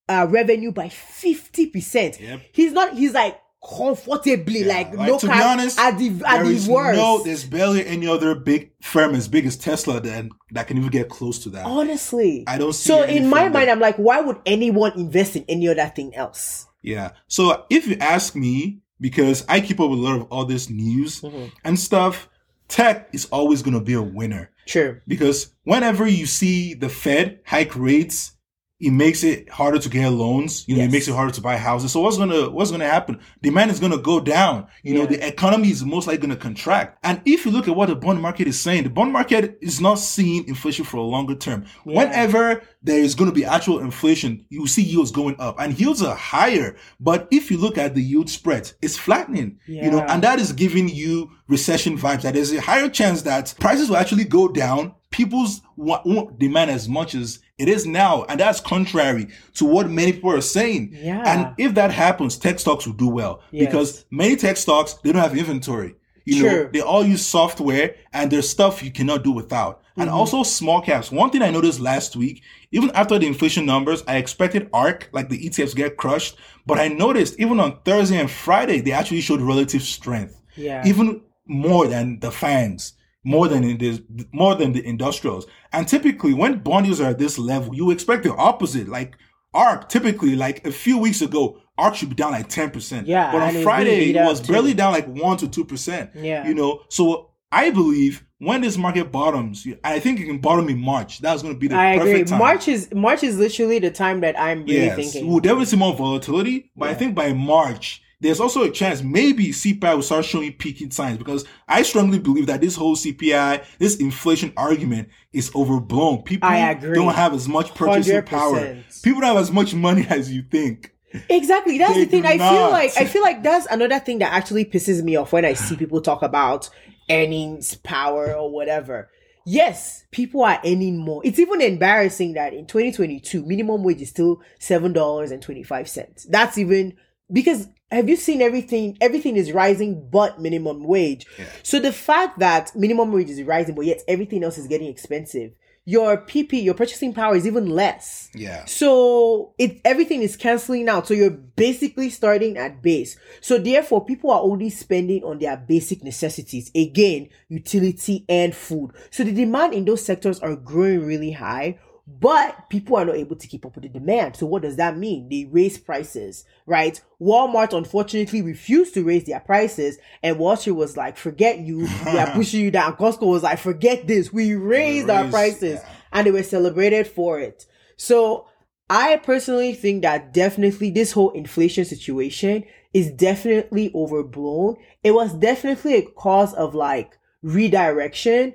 uh, 0.08 0.28
revenue 0.30 0.70
by 0.70 0.86
50%. 0.86 2.20
Yep. 2.20 2.40
He's 2.52 2.72
not, 2.72 2.94
he's 2.94 3.14
like 3.14 3.36
comfortably, 3.66 4.64
like, 4.64 4.94
Like, 4.94 5.08
no 5.08 5.18
to 5.18 5.26
be 5.26 5.32
honest, 5.32 5.78
at 5.78 5.98
the, 5.98 6.08
at 6.26 6.44
the 6.44 6.66
worst. 6.70 6.96
no, 6.98 7.22
there's 7.22 7.44
barely 7.44 7.86
any 7.86 8.06
other 8.06 8.34
big 8.34 8.72
firm 8.82 9.14
as 9.14 9.28
big 9.28 9.46
as 9.46 9.56
Tesla 9.56 10.00
that 10.00 10.28
that 10.52 10.66
can 10.66 10.78
even 10.78 10.90
get 10.90 11.08
close 11.08 11.38
to 11.40 11.50
that. 11.50 11.66
Honestly. 11.66 12.44
I 12.46 12.58
don't 12.58 12.72
see 12.72 12.88
So 12.88 13.02
in 13.02 13.28
my 13.28 13.42
mind, 13.48 13.54
that- 13.54 13.68
I'm 13.70 13.80
like, 13.80 13.96
why 13.96 14.20
would 14.20 14.38
anyone 14.46 14.92
invest 14.98 15.36
in 15.36 15.44
any 15.48 15.68
other 15.68 15.86
thing 15.94 16.14
else? 16.14 16.66
Yeah. 16.82 17.10
So 17.28 17.64
if 17.70 17.86
you 17.86 17.96
ask 18.00 18.34
me, 18.34 18.80
because 19.00 19.44
I 19.48 19.60
keep 19.60 19.80
up 19.80 19.90
with 19.90 19.98
a 19.98 20.02
lot 20.02 20.16
of 20.20 20.26
all 20.30 20.44
this 20.44 20.68
news 20.70 21.20
Mm-hmm. 21.20 21.46
and 21.64 21.78
stuff, 21.78 22.28
tech 22.68 23.08
is 23.12 23.26
always 23.26 23.62
going 23.62 23.74
to 23.74 23.80
be 23.84 23.94
a 23.94 24.02
winner 24.02 24.50
True. 24.66 25.00
because 25.06 25.52
whenever 25.64 26.06
you 26.06 26.26
see 26.26 26.74
the 26.74 26.88
Fed 26.88 27.40
hike 27.44 27.74
rates, 27.76 28.32
it 28.80 28.90
makes 28.92 29.22
it 29.22 29.48
harder 29.50 29.78
to 29.78 29.88
get 29.90 30.08
loans. 30.08 30.64
You 30.66 30.76
know, 30.76 30.82
Yes. 30.82 30.88
it 30.88 30.92
makes 30.92 31.08
it 31.08 31.12
harder 31.14 31.32
to 31.34 31.40
buy 31.40 31.56
houses. 31.58 31.92
So 31.92 32.00
what's 32.00 32.16
gonna 32.16 32.48
what's 32.50 32.70
gonna 32.70 32.88
happen? 32.88 33.20
Demand 33.42 33.70
is 33.70 33.78
gonna 33.78 33.98
go 33.98 34.20
down. 34.20 34.66
You 34.82 34.94
know, 34.94 35.06
the 35.06 35.24
economy 35.26 35.68
is 35.70 35.84
most 35.84 36.06
likely 36.06 36.22
gonna 36.22 36.36
contract. 36.36 36.98
And 37.04 37.20
if 37.26 37.44
you 37.44 37.50
look 37.52 37.68
at 37.68 37.76
what 37.76 37.90
the 37.90 37.96
bond 37.96 38.20
market 38.22 38.48
is 38.48 38.58
saying, 38.58 38.84
the 38.84 38.90
bond 38.90 39.12
market 39.12 39.58
is 39.60 39.80
not 39.80 39.98
seeing 39.98 40.48
inflation 40.48 40.84
for 40.84 40.96
a 40.96 41.02
longer 41.02 41.34
term. 41.34 41.64
Yeah. 41.84 41.96
Whenever 41.98 42.62
there 42.82 42.98
is 43.00 43.14
gonna 43.14 43.32
be 43.32 43.44
actual 43.44 43.80
inflation, 43.80 44.46
you 44.48 44.66
see 44.66 44.82
yields 44.82 45.10
going 45.10 45.36
up, 45.38 45.60
and 45.60 45.78
yields 45.78 46.02
are 46.02 46.16
higher. 46.16 46.76
But 46.98 47.28
if 47.30 47.50
you 47.50 47.58
look 47.58 47.76
at 47.76 47.94
the 47.94 48.02
yield 48.02 48.30
spread, 48.30 48.72
it's 48.80 48.96
flattening. 48.96 49.58
You 49.66 49.90
know, 49.90 50.00
and 50.00 50.22
that 50.22 50.38
is 50.40 50.52
giving 50.52 50.88
you 50.88 51.30
recession 51.48 51.98
vibes. 51.98 52.22
That 52.22 52.34
there's 52.34 52.52
a 52.52 52.60
higher 52.60 52.88
chance 52.88 53.22
that 53.22 53.54
prices 53.60 53.88
will 53.90 53.96
actually 53.98 54.24
go 54.24 54.48
down. 54.48 54.94
People's 55.10 55.60
won't 55.76 56.38
demand 56.38 56.70
as 56.70 56.88
much 56.88 57.14
as 57.14 57.40
it 57.60 57.68
is 57.68 57.86
now, 57.86 58.24
and 58.28 58.40
that's 58.40 58.60
contrary 58.60 59.28
to 59.54 59.64
what 59.64 59.90
many 59.90 60.12
people 60.12 60.30
are 60.32 60.40
saying. 60.40 60.90
Yeah. 60.92 61.22
And 61.26 61.54
if 61.58 61.74
that 61.74 61.90
happens, 61.92 62.38
tech 62.38 62.58
stocks 62.58 62.86
will 62.86 62.94
do 62.94 63.08
well 63.08 63.42
Yes. 63.50 63.66
because 63.66 64.04
many 64.10 64.36
tech 64.36 64.56
stocks 64.56 64.94
they 65.02 65.12
don't 65.12 65.22
have 65.22 65.36
inventory. 65.36 65.94
You 66.24 66.42
know, 66.44 66.68
they 66.72 66.80
all 66.80 67.04
use 67.04 67.24
software, 67.26 67.94
and 68.12 68.30
there's 68.30 68.48
stuff 68.48 68.82
you 68.82 68.90
cannot 68.92 69.24
do 69.24 69.32
without. 69.32 69.82
And 69.96 70.08
Mm-hmm. 70.08 70.18
also 70.18 70.42
small 70.44 70.80
caps. 70.80 71.10
One 71.10 71.30
thing 71.30 71.42
I 71.42 71.50
noticed 71.50 71.80
last 71.80 72.14
week, 72.14 72.42
even 72.72 72.90
after 72.92 73.18
the 73.18 73.26
inflation 73.26 73.66
numbers, 73.66 74.02
I 74.06 74.16
expected 74.16 74.68
ARK, 74.72 75.08
like 75.12 75.28
the 75.28 75.38
ETFs, 75.46 75.74
get 75.74 75.96
crushed. 75.96 76.36
But 76.66 76.78
I 76.78 76.88
noticed 76.88 77.38
even 77.40 77.58
on 77.58 77.78
Thursday 77.84 78.18
and 78.20 78.30
Friday, 78.30 78.80
they 78.80 78.92
actually 78.92 79.22
showed 79.22 79.40
relative 79.40 79.82
strength 79.82 80.40
Yeah. 80.56 80.86
even 80.86 81.22
more 81.46 81.86
than 81.88 82.20
the 82.20 82.30
FANGs, 82.30 82.92
more 83.24 83.48
than 83.48 83.64
in 83.64 83.78
this, 83.78 84.00
more 84.32 84.54
than 84.54 84.72
the 84.72 84.84
industrials. 84.86 85.46
And 85.72 85.86
typically, 85.86 86.34
when 86.34 86.58
bond 86.58 86.86
yields 86.86 87.00
are 87.00 87.10
at 87.10 87.18
this 87.18 87.38
level, 87.38 87.74
you 87.74 87.90
expect 87.90 88.24
the 88.24 88.34
opposite. 88.34 88.88
Like 88.88 89.16
ARK, 89.54 89.88
typically, 89.88 90.36
like 90.36 90.66
a 90.66 90.72
few 90.72 90.98
weeks 90.98 91.20
ago, 91.22 91.60
ARK 91.78 91.94
should 91.96 92.08
be 92.10 92.14
down 92.14 92.32
like 92.32 92.48
ten 92.48 92.70
percent. 92.70 93.06
Yeah, 93.06 93.30
but 93.32 93.42
on 93.42 93.62
Friday, 93.62 94.10
it 94.10 94.24
was 94.24 94.40
too. 94.40 94.52
barely 94.52 94.74
down 94.74 94.92
like 94.92 95.06
one 95.06 95.36
to 95.38 95.48
two 95.48 95.64
percent. 95.64 96.10
Yeah. 96.14 96.46
you 96.46 96.54
know. 96.54 96.82
So 96.88 97.30
I 97.52 97.70
believe 97.70 98.24
when 98.38 98.62
this 98.62 98.78
market 98.78 99.12
bottoms, 99.12 99.66
I 99.84 99.98
think 99.98 100.18
it 100.20 100.24
can 100.24 100.38
bottom 100.38 100.68
in 100.68 100.78
March. 100.78 101.18
That's 101.20 101.42
going 101.42 101.54
to 101.54 101.58
be 101.60 101.68
the 101.68 101.76
I 101.76 101.98
perfect 101.98 102.14
agree. 102.14 102.24
time. 102.24 102.38
March 102.38 102.68
is 102.68 102.88
March 102.94 103.22
is 103.22 103.38
literally 103.38 103.78
the 103.80 103.90
time 103.90 104.20
that 104.20 104.38
I'm 104.40 104.60
really 104.64 104.86
Yes, 104.86 104.96
thinking. 104.96 105.26
we'll 105.28 105.40
definitely 105.40 105.66
see 105.66 105.76
more 105.76 105.94
volatility, 105.94 106.70
but 106.76 106.88
I 106.88 106.94
think 106.94 107.14
by 107.14 107.32
March, 107.34 108.02
there's 108.20 108.40
also 108.40 108.62
a 108.62 108.70
chance 108.70 109.02
maybe 109.02 109.48
CPI 109.48 109.94
will 109.94 110.02
start 110.02 110.24
showing 110.24 110.52
peaking 110.52 110.90
signs 110.90 111.18
because 111.18 111.44
I 111.66 111.82
strongly 111.82 112.18
believe 112.18 112.46
that 112.46 112.60
this 112.60 112.76
whole 112.76 112.96
CPI, 112.96 113.64
this 113.78 113.96
inflation 113.96 114.52
argument 114.56 115.08
is 115.32 115.50
overblown. 115.54 116.22
People 116.22 116.48
don't 116.48 117.14
have 117.14 117.34
as 117.34 117.48
much 117.48 117.74
purchasing 117.74 118.22
power. 118.22 118.60
100%. 118.60 119.02
People 119.02 119.20
don't 119.22 119.34
have 119.34 119.42
as 119.42 119.50
much 119.50 119.74
money 119.74 120.06
as 120.08 120.30
you 120.32 120.42
think. 120.42 120.94
Exactly. 121.28 121.78
That's 121.78 121.94
They 121.94 122.04
the 122.04 122.10
thing. 122.10 122.26
I 122.26 122.38
feel 122.38 122.70
like 122.70 122.96
I 122.96 123.04
feel 123.04 123.22
like 123.22 123.42
that's 123.42 123.66
another 123.66 123.98
thing 123.98 124.18
that 124.18 124.32
actually 124.32 124.64
pisses 124.64 125.02
me 125.02 125.16
off 125.16 125.32
when 125.32 125.44
I 125.44 125.54
see 125.54 125.76
people 125.76 126.00
talk 126.00 126.22
about 126.22 126.70
earnings 127.10 127.74
power 127.76 128.32
or 128.34 128.50
whatever. 128.50 129.10
Yes, 129.46 130.04
people 130.12 130.44
are 130.44 130.60
earning 130.64 130.98
more. 130.98 131.22
It's 131.24 131.38
even 131.38 131.60
embarrassing 131.60 132.34
that 132.34 132.52
in 132.52 132.66
2022, 132.66 133.44
minimum 133.44 133.82
wage 133.82 134.02
is 134.02 134.10
still 134.10 134.42
$7.25. 134.60 136.26
That's 136.28 136.58
even 136.58 136.96
because 137.32 137.68
have 137.90 138.08
you 138.08 138.16
seen 138.16 138.40
everything? 138.40 138.96
Everything 139.00 139.36
is 139.36 139.52
rising 139.52 140.08
but 140.10 140.40
minimum 140.40 140.84
wage. 140.84 141.26
Yeah. 141.38 141.46
So 141.62 141.80
the 141.80 141.92
fact 141.92 142.38
that 142.38 142.74
minimum 142.76 143.12
wage 143.12 143.30
is 143.30 143.42
rising, 143.42 143.74
but 143.74 143.86
yet 143.86 144.02
everything 144.06 144.44
else 144.44 144.58
is 144.58 144.68
getting 144.68 144.88
expensive, 144.88 145.52
your 145.84 146.18
PP, 146.18 146.62
your 146.62 146.74
purchasing 146.74 147.12
power 147.12 147.34
is 147.34 147.46
even 147.46 147.68
less. 147.68 148.30
Yeah. 148.34 148.64
So 148.66 149.54
it 149.58 149.80
everything 149.84 150.22
is 150.22 150.36
canceling 150.36 150.88
out. 150.88 151.08
So 151.08 151.14
you're 151.14 151.30
basically 151.30 152.10
starting 152.10 152.56
at 152.56 152.80
base. 152.80 153.18
So 153.40 153.58
therefore, 153.58 154.04
people 154.04 154.30
are 154.30 154.42
only 154.42 154.70
spending 154.70 155.24
on 155.24 155.38
their 155.38 155.56
basic 155.56 156.04
necessities. 156.04 156.70
Again, 156.74 157.28
utility 157.48 158.24
and 158.28 158.54
food. 158.54 158.92
So 159.10 159.24
the 159.24 159.32
demand 159.32 159.74
in 159.74 159.84
those 159.84 160.04
sectors 160.04 160.38
are 160.40 160.54
growing 160.54 161.04
really 161.04 161.32
high. 161.32 161.78
But 162.06 162.68
people 162.70 162.96
are 162.96 163.04
not 163.04 163.16
able 163.16 163.36
to 163.36 163.46
keep 163.46 163.64
up 163.64 163.74
with 163.74 163.82
the 163.82 163.88
demand. 163.88 164.36
So 164.36 164.46
what 164.46 164.62
does 164.62 164.76
that 164.76 164.96
mean? 164.96 165.28
They 165.28 165.44
raise 165.50 165.78
prices, 165.78 166.44
right? 166.66 167.00
Walmart 167.20 167.76
unfortunately 167.76 168.42
refused 168.42 168.94
to 168.94 169.04
raise 169.04 169.24
their 169.24 169.40
prices, 169.40 169.98
and 170.22 170.38
Wall 170.38 170.56
Street 170.56 170.72
was 170.72 170.96
like, 170.96 171.16
"Forget 171.16 171.60
you, 171.60 171.88
we 172.06 172.18
are 172.18 172.30
pushing 172.32 172.60
you 172.60 172.70
down." 172.70 172.96
Costco 172.96 173.26
was 173.26 173.42
like, 173.42 173.58
"Forget 173.58 174.06
this, 174.06 174.32
we 174.32 174.54
raised 174.54 175.08
our 175.08 175.28
prices," 175.28 175.80
yeah. 175.80 175.88
and 176.12 176.26
they 176.26 176.30
were 176.30 176.42
celebrated 176.42 177.06
for 177.06 177.38
it. 177.38 177.66
So 177.96 178.46
I 178.88 179.16
personally 179.18 179.74
think 179.74 180.02
that 180.02 180.34
definitely 180.34 180.90
this 180.90 181.12
whole 181.12 181.30
inflation 181.30 181.84
situation 181.84 182.64
is 182.92 183.12
definitely 183.12 183.92
overblown. 183.94 184.76
It 185.04 185.12
was 185.12 185.32
definitely 185.34 185.94
a 185.94 186.02
cause 186.02 186.52
of 186.54 186.74
like 186.74 187.16
redirection 187.42 188.54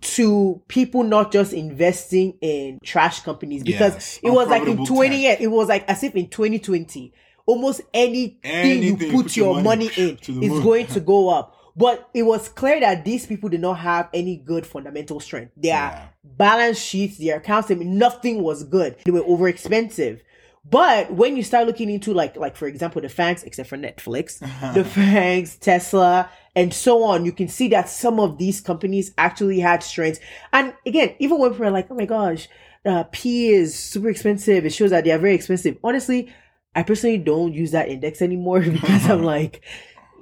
to 0.00 0.62
people 0.68 1.02
not 1.02 1.32
just 1.32 1.52
investing 1.52 2.36
in 2.40 2.78
trash 2.82 3.20
companies 3.20 3.62
because 3.62 3.94
Yes, 3.94 4.20
it 4.22 4.30
was 4.30 4.48
like 4.48 4.66
in 4.66 4.84
20 4.84 5.16
years, 5.16 5.36
it 5.40 5.48
was 5.48 5.68
like 5.68 5.88
as 5.88 6.02
if 6.02 6.14
in 6.14 6.28
2020, 6.28 7.12
almost 7.46 7.80
anything, 7.92 8.38
Anything 8.44 9.10
you 9.10 9.22
put, 9.22 9.36
your 9.36 9.60
money, 9.62 9.90
in 9.96 10.18
is 10.22 10.50
moon. 10.50 10.62
going 10.62 10.86
to 10.88 11.00
go 11.14 11.28
up. 11.28 11.56
But 11.74 12.10
it 12.12 12.22
was 12.24 12.48
clear 12.50 12.80
that 12.80 13.04
these 13.04 13.24
people 13.24 13.48
did 13.48 13.60
not 13.62 13.74
have 13.78 14.08
any 14.12 14.36
good 14.36 14.66
fundamental 14.66 15.20
strength. 15.20 15.52
Their 15.56 15.72
Yeah. 15.72 16.08
balance 16.22 16.78
sheets, 16.78 17.16
their 17.18 17.38
accounts, 17.38 17.70
I 17.70 17.74
mean, 17.74 17.96
nothing 17.96 18.42
was 18.42 18.62
good. 18.64 18.96
They 19.04 19.10
were 19.10 19.24
over 19.24 19.48
expensive. 19.48 20.22
But 20.64 21.12
when 21.12 21.36
you 21.36 21.42
start 21.42 21.66
looking 21.66 21.90
into 21.90 22.14
like 22.14 22.36
like 22.36 22.56
for 22.56 22.66
example 22.68 23.02
the 23.02 23.08
FANGs, 23.08 23.42
except 23.44 23.68
for 23.68 23.76
Netflix, 23.76 24.38
the 24.74 24.84
FANGs, 24.84 25.58
Tesla, 25.58 26.30
and 26.54 26.72
so 26.72 27.02
on, 27.02 27.24
you 27.24 27.32
can 27.32 27.48
see 27.48 27.68
that 27.68 27.88
some 27.88 28.20
of 28.20 28.38
these 28.38 28.60
companies 28.60 29.12
actually 29.18 29.58
had 29.60 29.82
strengths. 29.82 30.20
And 30.52 30.72
again, 30.86 31.14
even 31.18 31.38
when 31.38 31.50
people 31.50 31.66
are 31.66 31.70
like, 31.72 31.88
oh 31.90 31.94
my 31.94 32.04
gosh, 32.06 32.48
uh, 32.86 33.04
P 33.10 33.48
is 33.50 33.76
super 33.76 34.08
expensive, 34.08 34.64
it 34.64 34.70
shows 34.72 34.90
that 34.90 35.04
they 35.04 35.10
are 35.10 35.18
very 35.18 35.34
expensive. 35.34 35.78
Honestly, 35.82 36.32
I 36.74 36.84
personally 36.84 37.18
don't 37.18 37.52
use 37.52 37.72
that 37.72 37.88
index 37.88 38.22
anymore 38.22 38.60
because 38.60 39.10
I'm 39.10 39.24
like, 39.24 39.62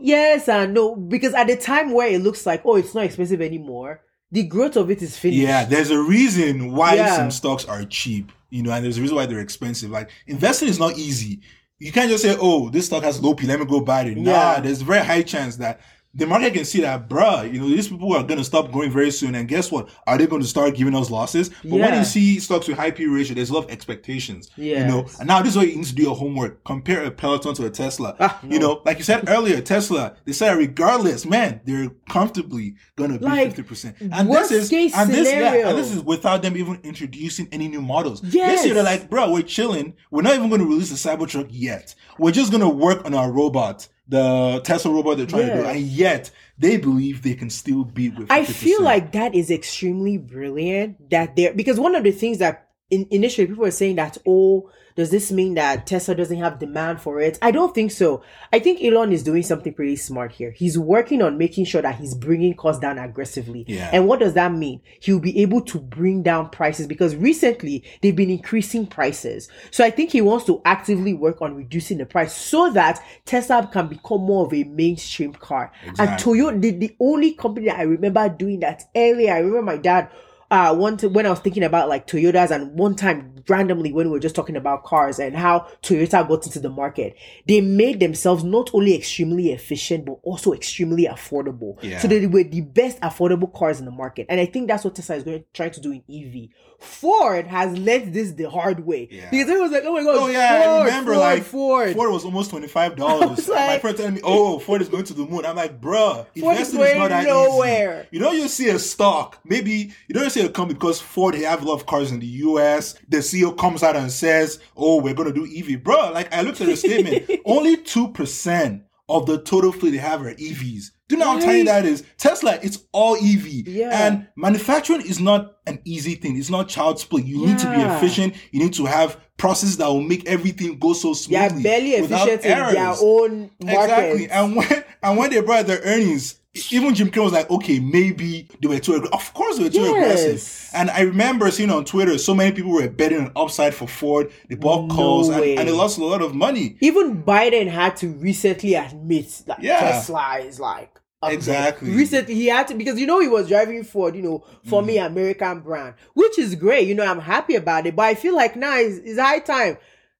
yes 0.00 0.48
and 0.48 0.72
no. 0.72 0.96
Because 0.96 1.34
at 1.34 1.48
the 1.48 1.56
time 1.56 1.92
where 1.92 2.08
it 2.08 2.22
looks 2.22 2.46
like, 2.46 2.62
oh, 2.64 2.76
it's 2.76 2.94
not 2.94 3.04
expensive 3.04 3.42
anymore, 3.42 4.00
the 4.32 4.44
growth 4.44 4.76
of 4.76 4.90
it 4.90 5.02
is 5.02 5.18
finished. 5.18 5.40
Yeah, 5.42 5.64
there's 5.66 5.90
a 5.90 6.00
reason 6.00 6.72
why 6.72 6.94
Yeah. 6.94 7.14
some 7.14 7.30
stocks 7.30 7.66
are 7.66 7.84
cheap, 7.84 8.32
you 8.50 8.62
know, 8.62 8.72
and 8.72 8.84
there's 8.84 8.98
a 8.98 9.00
reason 9.00 9.16
why 9.16 9.26
they're 9.26 9.40
expensive. 9.40 9.90
Like 9.90 10.10
investing 10.26 10.68
is 10.68 10.78
not 10.78 10.98
easy. 10.98 11.40
You 11.78 11.92
can't 11.92 12.10
just 12.10 12.22
say, 12.22 12.36
"Oh, 12.38 12.68
this 12.68 12.86
stock 12.86 13.02
has 13.04 13.22
low 13.22 13.34
P, 13.34 13.46
let 13.46 13.58
me 13.58 13.64
go 13.64 13.80
buy 13.80 14.02
it." 14.02 14.16
Nah, 14.18 14.30
Yeah. 14.30 14.60
there's 14.60 14.82
a 14.82 14.84
very 14.84 15.04
high 15.04 15.22
chance 15.22 15.56
that 15.56 15.80
the 16.12 16.26
market 16.26 16.54
can 16.54 16.64
see 16.64 16.80
that, 16.80 17.08
bruh, 17.08 17.52
you 17.52 17.60
know, 17.60 17.68
these 17.68 17.86
people 17.88 18.12
are 18.14 18.24
going 18.24 18.38
to 18.38 18.44
stop 18.44 18.72
growing 18.72 18.90
very 18.90 19.12
soon. 19.12 19.36
And 19.36 19.46
guess 19.46 19.70
what? 19.70 19.88
Are 20.08 20.18
they 20.18 20.26
going 20.26 20.42
to 20.42 20.48
start 20.48 20.74
giving 20.74 20.94
us 20.94 21.08
losses? 21.08 21.50
But 21.62 21.78
when 21.78 21.94
you 21.96 22.04
see 22.04 22.40
stocks 22.40 22.66
with 22.66 22.76
high 22.76 22.90
P 22.90 23.06
ratio, 23.06 23.36
there's 23.36 23.50
a 23.50 23.54
lot 23.54 23.64
of 23.66 23.70
expectations. 23.70 24.50
Yeah. 24.56 24.80
You 24.80 24.86
know, 24.86 25.06
and 25.20 25.28
now 25.28 25.40
this 25.40 25.52
is 25.52 25.56
where 25.56 25.66
you 25.66 25.76
need 25.76 25.86
to 25.86 25.94
do 25.94 26.02
your 26.02 26.16
homework. 26.16 26.64
Compare 26.64 27.04
a 27.04 27.10
Peloton 27.12 27.54
to 27.54 27.66
a 27.66 27.70
Tesla. 27.70 28.16
Ah, 28.18 28.40
You 28.42 28.58
know, 28.58 28.82
like 28.84 28.98
you 28.98 29.04
said 29.04 29.28
earlier, 29.28 29.60
Tesla, 29.60 30.16
they 30.24 30.32
said 30.32 30.56
regardless, 30.56 31.24
man, 31.24 31.60
they're 31.64 31.90
comfortably 32.08 32.74
going 32.96 33.12
to 33.12 33.18
be 33.18 33.26
Like, 33.26 33.54
50%. 33.54 34.10
And 34.12 34.30
this 34.32 34.50
is, 34.50 34.68
case 34.68 34.92
and 34.96 35.10
this, 35.10 35.28
yeah, 35.28 35.68
and 35.68 35.78
this 35.78 35.92
is 35.92 36.02
without 36.02 36.42
them 36.42 36.56
even 36.56 36.80
introducing 36.82 37.48
any 37.52 37.68
new 37.68 37.82
models. 37.82 38.20
Yes. 38.24 38.58
This 38.58 38.66
year 38.66 38.74
they're 38.74 38.82
like, 38.82 39.08
bro, 39.08 39.30
we're 39.30 39.42
chilling. 39.42 39.94
We're 40.10 40.22
not 40.22 40.34
even 40.34 40.48
going 40.48 40.60
to 40.60 40.66
release 40.66 40.90
the 40.90 40.96
Cybertruck 40.96 41.48
yet. 41.50 41.94
We're 42.18 42.32
just 42.32 42.50
going 42.50 42.62
to 42.62 42.68
work 42.68 43.04
on 43.04 43.14
our 43.14 43.30
robot, 43.30 43.86
the 44.10 44.60
Tesla 44.64 44.92
robot 44.92 45.16
they're 45.16 45.26
trying 45.26 45.46
to 45.46 45.54
do. 45.54 45.64
And 45.64 45.80
yet 45.80 46.30
they 46.58 46.76
believe 46.76 47.22
they 47.22 47.34
can 47.34 47.48
still 47.48 47.84
beat 47.84 48.18
with 48.18 48.28
50%. 48.28 48.32
I 48.32 48.44
feel 48.44 48.82
like 48.82 49.12
that 49.12 49.34
is 49.34 49.50
extremely 49.50 50.18
brilliant 50.18 51.10
that 51.10 51.36
they're 51.36 51.54
because 51.54 51.80
one 51.80 51.94
of 51.94 52.04
the 52.04 52.10
things 52.10 52.38
that 52.38 52.69
in, 52.90 53.06
initially 53.10 53.46
people 53.46 53.64
were 53.64 53.70
saying 53.70 53.96
that 53.96 54.18
oh 54.26 54.70
does 54.96 55.10
this 55.10 55.30
mean 55.32 55.54
that 55.54 55.86
Tesla 55.86 56.14
doesn't 56.14 56.38
have 56.38 56.58
demand 56.58 57.00
for 57.00 57.20
it? 57.20 57.38
I 57.40 57.50
don't 57.50 57.74
think 57.74 57.90
so. 57.90 58.22
I 58.52 58.58
think 58.58 58.82
Elon 58.82 59.12
is 59.12 59.22
doing 59.22 59.42
something 59.42 59.72
pretty 59.72 59.96
smart 59.96 60.32
here. 60.32 60.50
He's 60.50 60.78
working 60.78 61.22
on 61.22 61.38
making 61.38 61.64
sure 61.64 61.82
that 61.82 61.94
he's 61.94 62.14
bringing 62.14 62.54
costs 62.54 62.80
down 62.80 62.98
aggressively. 62.98 63.64
Yeah. 63.66 63.88
And 63.92 64.06
what 64.06 64.20
does 64.20 64.34
that 64.34 64.52
mean? 64.52 64.80
He'll 65.00 65.20
be 65.20 65.40
able 65.40 65.62
to 65.62 65.78
bring 65.78 66.22
down 66.22 66.50
prices 66.50 66.86
because 66.86 67.16
recently 67.16 67.84
they've 68.02 68.14
been 68.14 68.30
increasing 68.30 68.86
prices. 68.86 69.48
So 69.70 69.84
I 69.84 69.90
think 69.90 70.10
he 70.10 70.20
wants 70.20 70.44
to 70.46 70.60
actively 70.64 71.14
work 71.14 71.40
on 71.40 71.54
reducing 71.54 71.98
the 71.98 72.06
price 72.06 72.34
so 72.34 72.70
that 72.72 73.02
Tesla 73.24 73.68
can 73.72 73.88
become 73.88 74.22
more 74.22 74.46
of 74.46 74.52
a 74.52 74.64
mainstream 74.64 75.32
car. 75.32 75.72
And 75.82 75.90
Exactly. 75.92 76.34
Toyota, 76.34 76.60
the, 76.60 76.70
the 76.72 76.96
only 77.00 77.32
company 77.32 77.66
that 77.66 77.78
I 77.78 77.82
remember 77.82 78.28
doing 78.28 78.60
that 78.60 78.82
earlier, 78.94 79.32
I 79.32 79.38
remember 79.38 79.62
my 79.62 79.76
dad, 79.76 80.10
uh, 80.50 80.74
one 80.74 80.96
t- 80.96 81.06
when 81.06 81.26
I 81.26 81.30
was 81.30 81.40
thinking 81.40 81.62
about 81.62 81.88
like 81.88 82.06
Toyotas 82.06 82.50
and 82.50 82.76
one 82.78 82.96
time 82.96 83.36
randomly 83.48 83.92
when 83.92 84.06
we 84.06 84.12
were 84.12 84.20
just 84.20 84.34
talking 84.34 84.56
about 84.56 84.84
cars 84.84 85.18
and 85.18 85.36
how 85.36 85.68
Toyota 85.82 86.26
got 86.26 86.44
into 86.46 86.58
the 86.58 86.68
market, 86.68 87.16
they 87.46 87.60
made 87.60 88.00
themselves 88.00 88.42
not 88.42 88.70
only 88.74 88.96
extremely 88.96 89.52
efficient, 89.52 90.04
but 90.04 90.18
also 90.22 90.52
extremely 90.52 91.06
affordable. 91.06 91.80
Yeah. 91.82 92.00
So 92.00 92.08
they 92.08 92.26
were 92.26 92.42
the 92.42 92.62
best 92.62 93.00
affordable 93.00 93.52
cars 93.52 93.78
in 93.78 93.84
the 93.84 93.92
market. 93.92 94.26
And 94.28 94.40
I 94.40 94.46
think 94.46 94.68
that's 94.68 94.84
what 94.84 94.94
Tesla 94.96 95.16
is 95.16 95.24
going 95.24 95.40
to 95.40 95.44
try 95.54 95.68
to 95.68 95.80
do 95.80 95.92
in 95.92 96.02
EV. 96.10 96.48
Ford 96.80 97.46
has 97.46 97.76
learned 97.78 98.14
this 98.14 98.32
the 98.32 98.48
hard 98.48 98.86
way. 98.86 99.08
Yeah. 99.10 99.30
Because 99.30 99.48
it 99.48 99.60
was 99.60 99.70
like, 99.70 99.82
oh 99.84 99.92
my 99.92 100.02
god, 100.02 100.16
Oh 100.16 100.28
yeah, 100.28 100.62
Ford, 100.62 100.70
I 100.70 100.84
remember 100.84 101.12
Ford, 101.12 101.20
like 101.20 101.42
Ford. 101.42 101.94
Ford 101.94 102.10
was 102.10 102.24
almost 102.24 102.50
twenty 102.50 102.68
five 102.68 102.96
dollars. 102.96 103.30
was 103.38 103.48
My 103.48 103.78
friend 103.78 103.96
telling 103.96 104.14
me, 104.14 104.20
"Oh, 104.24 104.58
Ford 104.58 104.82
is 104.82 104.88
going 104.88 105.04
to 105.04 105.14
the 105.14 105.26
moon." 105.26 105.44
I'm 105.44 105.56
like, 105.56 105.80
"Bruh, 105.80 106.26
investing 106.34 106.80
is 106.80 106.96
not 106.96 107.08
that 107.10 107.26
nowhere. 107.26 108.00
easy." 108.00 108.08
You 108.12 108.20
know, 108.20 108.32
you 108.32 108.48
see 108.48 108.68
a 108.70 108.78
stock, 108.78 109.38
maybe 109.44 109.92
you 110.08 110.14
don't 110.14 110.30
see 110.30 110.44
a 110.44 110.48
company 110.48 110.74
because 110.74 111.00
Ford 111.00 111.34
they 111.34 111.42
have 111.42 111.62
a 111.62 111.66
lot 111.66 111.74
of 111.74 111.86
cars 111.86 112.10
in 112.12 112.20
the 112.20 112.26
U.S. 112.26 112.94
The 113.08 113.18
CEO 113.18 113.56
comes 113.56 113.82
out 113.82 113.96
and 113.96 114.10
says, 114.10 114.60
"Oh, 114.76 115.00
we're 115.00 115.14
going 115.14 115.32
to 115.32 115.34
do 115.34 115.44
EV, 115.44 115.80
Bruh, 115.82 116.12
Like 116.12 116.32
I 116.34 116.42
looked 116.42 116.60
at 116.60 116.66
the 116.66 116.76
statement, 116.76 117.40
only 117.44 117.76
two 117.76 118.08
percent 118.08 118.84
of 119.08 119.26
the 119.26 119.38
total 119.42 119.72
fleet 119.72 119.90
they 119.90 119.98
have 119.98 120.22
are 120.22 120.34
EVs. 120.34 120.92
Do 121.10 121.16
you 121.16 121.18
know 121.24 121.32
how 121.32 121.40
tiny 121.40 121.58
Right. 121.58 121.66
that 121.66 121.86
is? 121.86 122.04
Tesla, 122.18 122.56
it's 122.62 122.78
all 122.92 123.16
EV. 123.16 123.64
Yeah. 123.66 124.06
And 124.06 124.28
manufacturing 124.36 125.00
is 125.00 125.18
not 125.18 125.56
an 125.66 125.80
easy 125.84 126.14
thing. 126.14 126.36
It's 126.38 126.50
not 126.50 126.68
child's 126.68 127.02
play. 127.04 127.22
You 127.22 127.46
need 127.46 127.58
to 127.58 127.66
be 127.66 127.80
efficient. 127.82 128.34
You 128.52 128.60
need 128.60 128.74
to 128.74 128.84
have 128.86 129.16
processes 129.36 129.76
that 129.78 129.88
will 129.88 130.02
make 130.02 130.24
everything 130.28 130.78
go 130.78 130.92
so 130.92 131.12
smoothly. 131.14 131.64
barely 131.64 132.00
without 132.00 132.28
efficient 132.28 132.44
in 132.44 132.58
their 132.74 132.78
errors. 132.86 132.98
own 133.02 133.50
market. 133.60 133.82
Exactly. 133.82 134.30
And 134.30 134.54
when 134.56 134.84
and 135.02 135.18
when 135.18 135.30
they 135.30 135.40
brought 135.40 135.66
their 135.66 135.80
earnings, 135.82 136.36
even 136.70 136.94
Jim 136.94 137.10
Cramer 137.10 137.24
was 137.24 137.32
like, 137.32 137.50
okay, 137.50 137.78
maybe 137.80 138.48
they 138.60 138.68
were 138.68 138.78
too 138.78 138.94
aggressive. 138.94 139.14
Of 139.14 139.34
course 139.34 139.56
they 139.56 139.64
were 139.64 139.70
too 139.70 139.80
Yes. 139.80 140.20
aggressive. 140.22 140.70
And 140.74 140.90
I 140.90 141.00
remember 141.02 141.50
seeing 141.50 141.70
on 141.70 141.84
Twitter, 141.84 142.18
so 142.18 142.34
many 142.34 142.52
people 142.52 142.70
were 142.72 142.88
betting 142.88 143.18
on 143.18 143.32
upside 143.34 143.74
for 143.74 143.88
Ford. 143.88 144.30
They 144.48 144.54
bought 144.56 144.86
No 144.88 144.94
calls 144.94 145.28
and, 145.28 145.42
and 145.42 145.68
they 145.68 145.72
lost 145.72 145.98
a 145.98 146.04
lot 146.04 146.22
of 146.22 146.34
money. 146.36 146.76
Even 146.80 147.22
Biden 147.22 147.66
had 147.68 147.96
to 147.98 148.08
recently 148.08 148.74
admit 148.74 149.42
that 149.46 149.60
Yeah. 149.62 149.80
Tesla 149.80 150.38
is 150.40 150.60
like. 150.60 150.90
Exactly. 151.22 151.90
Recently, 151.90 152.34
he 152.34 152.46
had 152.46 152.66
to 152.68 152.74
because 152.74 152.98
you 152.98 153.06
know 153.06 153.20
he 153.20 153.28
was 153.28 153.48
driving 153.48 153.84
Ford, 153.84 154.16
you 154.16 154.22
know, 154.22 154.44
for 154.64 154.82
me 154.82 154.96
Mm-hmm. 154.96 155.12
American 155.12 155.60
brand, 155.60 155.94
which 156.14 156.38
is 156.38 156.54
great. 156.54 156.88
You 156.88 156.94
know, 156.94 157.04
I'm 157.04 157.20
happy 157.20 157.56
about 157.56 157.86
it. 157.86 157.94
But 157.94 158.02
I 158.06 158.14
feel 158.14 158.34
like 158.34 158.56
now 158.56 158.76
it's, 158.78 158.98
it's 158.98 159.18
high 159.20 159.40
time 159.40 159.76